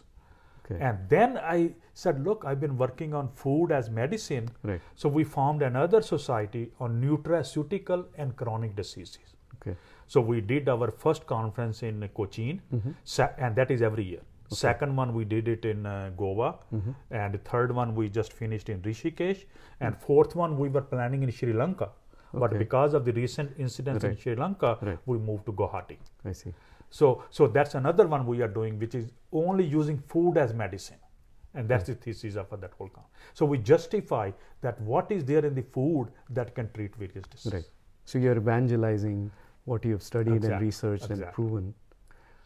Okay. 0.71 0.81
And 0.85 0.99
then 1.09 1.37
I 1.39 1.73
said, 1.95 2.23
look, 2.25 2.45
I've 2.47 2.61
been 2.61 2.77
working 2.79 3.15
on 3.15 3.29
food 3.35 3.73
as 3.73 3.91
medicine. 3.91 4.49
right. 4.63 4.81
So 4.95 5.09
we 5.09 5.25
formed 5.25 5.63
another 5.63 6.01
society 6.03 6.71
on 6.81 7.01
nutraceutical 7.03 8.05
and 8.17 8.37
chronic 8.37 8.75
diseases. 8.77 9.37
Okay. 9.61 9.77
So 10.07 10.21
we 10.21 10.41
did 10.41 10.69
our 10.69 10.91
first 10.91 11.27
conference 11.27 11.83
in 11.83 12.09
Cochin, 12.15 12.61
Mhm. 12.73 12.95
and 13.39 13.57
that 13.57 13.71
is 13.71 13.83
every 13.83 14.05
year. 14.05 14.21
Second 14.49 14.97
one 14.97 15.15
we 15.15 15.25
did 15.25 15.47
it 15.49 15.65
in 15.73 15.87
uh, 15.87 16.11
Goa, 16.17 16.49
Mhm. 16.75 16.95
and 17.11 17.35
the 17.35 17.39
third 17.51 17.73
one 17.81 17.95
we 17.95 18.09
just 18.09 18.33
finished 18.33 18.69
in 18.75 18.81
Rishikesh, 18.83 19.45
and 19.81 19.97
fourth 20.07 20.35
one 20.35 20.57
we 20.63 20.69
were 20.69 20.87
planning 20.95 21.23
in 21.23 21.31
Sri 21.31 21.53
Lanka. 21.53 21.91
But 22.33 22.57
because 22.63 22.95
of 22.95 23.05
the 23.05 23.13
recent 23.13 23.55
incidents 23.59 24.05
in 24.05 24.17
Sri 24.17 24.35
Lanka, 24.37 24.79
Right. 24.89 24.99
we 25.07 25.19
moved 25.19 25.47
to 25.47 25.53
Guwahati. 25.53 25.99
I 26.25 26.33
see. 26.33 26.53
So, 26.91 27.25
so 27.31 27.47
that's 27.47 27.75
another 27.75 28.07
one 28.07 28.27
we 28.27 28.43
are 28.43 28.49
doing, 28.49 28.79
which 28.79 28.95
is 28.95 29.13
only 29.33 29.65
using 29.65 29.99
food 30.09 30.37
as 30.37 30.53
medicine, 30.53 30.99
and 31.55 31.69
that's 31.69 31.85
the 31.87 31.95
thesis 31.95 32.37
of 32.37 32.49
that 32.61 32.73
whole 32.77 32.89
con. 32.89 33.05
So 33.33 33.47
we 33.47 33.59
justify 33.59 34.33
that 34.61 34.81
what 34.81 35.11
is 35.11 35.25
there 35.25 35.45
in 35.45 35.55
the 35.55 35.63
food 35.63 36.09
that 36.31 36.55
can 36.55 36.71
treat 36.73 36.95
various 36.97 37.25
diseases. 37.29 37.53
Right. 37.53 37.65
So 38.05 38.19
you're 38.19 38.37
evangelizing 38.37 39.31
what 39.65 39.85
you've 39.85 40.03
studied 40.03 40.33
and 40.33 40.45
Exact- 40.45 40.63
researched 40.63 41.11
and 41.11 41.33
proven. 41.33 41.75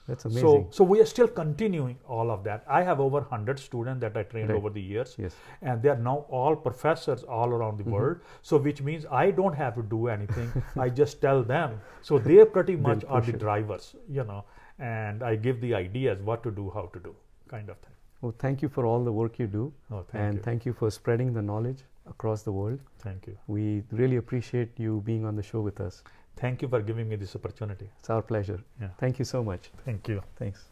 That's 0.06 0.24
So, 0.24 0.28
amazing. 0.30 0.66
so 0.70 0.84
we 0.84 1.00
are 1.00 1.06
still 1.06 1.28
continuing 1.28 1.96
all 2.06 2.30
of 2.30 2.44
that. 2.44 2.64
I 2.68 2.82
have 2.82 3.00
over 3.00 3.20
100 3.20 3.58
students 3.58 4.00
that 4.02 4.16
I 4.16 4.22
trained 4.24 4.50
Right. 4.50 4.56
over 4.58 4.70
the 4.70 4.82
years, 4.82 5.14
yes. 5.18 5.34
and 5.62 5.80
they 5.82 5.88
are 5.88 5.96
now 6.08 6.26
all 6.28 6.56
professors 6.56 7.22
all 7.24 7.50
around 7.58 7.78
the 7.78 7.84
Mhm. 7.84 7.92
world. 7.98 8.18
So, 8.42 8.58
which 8.58 8.82
means 8.82 9.06
I 9.10 9.30
don't 9.30 9.54
have 9.62 9.74
to 9.76 9.82
do 9.94 10.08
anything. 10.08 10.50
I 10.86 10.90
just 10.90 11.20
tell 11.22 11.42
them. 11.42 11.80
So 12.02 12.18
they 12.18 12.44
pretty 12.44 12.76
much 12.76 13.04
are 13.08 13.22
the 13.22 13.32
drivers, 13.46 13.96
you 14.08 14.24
know, 14.24 14.44
and 14.78 15.22
I 15.22 15.36
give 15.36 15.60
the 15.62 15.74
ideas 15.74 16.20
what 16.22 16.42
to 16.42 16.50
do, 16.50 16.70
how 16.74 16.86
to 16.98 16.98
do, 17.08 17.14
kind 17.48 17.68
of 17.70 17.78
thing. 17.78 17.90
Well, 18.20 18.34
thank 18.38 18.62
you 18.62 18.68
for 18.68 18.84
all 18.86 19.02
the 19.04 19.12
work 19.12 19.38
you 19.38 19.46
do, 19.46 19.72
Oh, 19.90 20.02
thank 20.02 20.14
and 20.24 20.34
you. 20.36 20.42
thank 20.42 20.66
you 20.66 20.72
for 20.72 20.90
spreading 20.90 21.32
the 21.32 21.42
knowledge 21.42 21.82
across 22.06 22.42
the 22.42 22.52
world. 22.52 22.80
thank 22.98 23.26
you. 23.26 23.36
We 23.46 23.82
really 24.02 24.16
appreciate 24.16 24.78
you 24.84 25.00
being 25.08 25.24
on 25.30 25.36
the 25.36 25.42
show 25.42 25.60
with 25.62 25.80
us. 25.80 26.02
Thank 26.36 26.62
you 26.62 26.68
for 26.68 26.82
giving 26.82 27.08
me 27.08 27.16
this 27.16 27.34
opportunity. 27.36 27.88
It's 27.98 28.10
our 28.10 28.22
pleasure. 28.22 28.60
Yeah. 28.80 28.88
Thank 28.98 29.18
you 29.18 29.24
so 29.24 29.42
much. 29.42 29.70
Thank 29.84 30.08
you. 30.08 30.22
Thanks. 30.36 30.64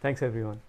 Thanks, 0.00 0.22
everyone. 0.22 0.60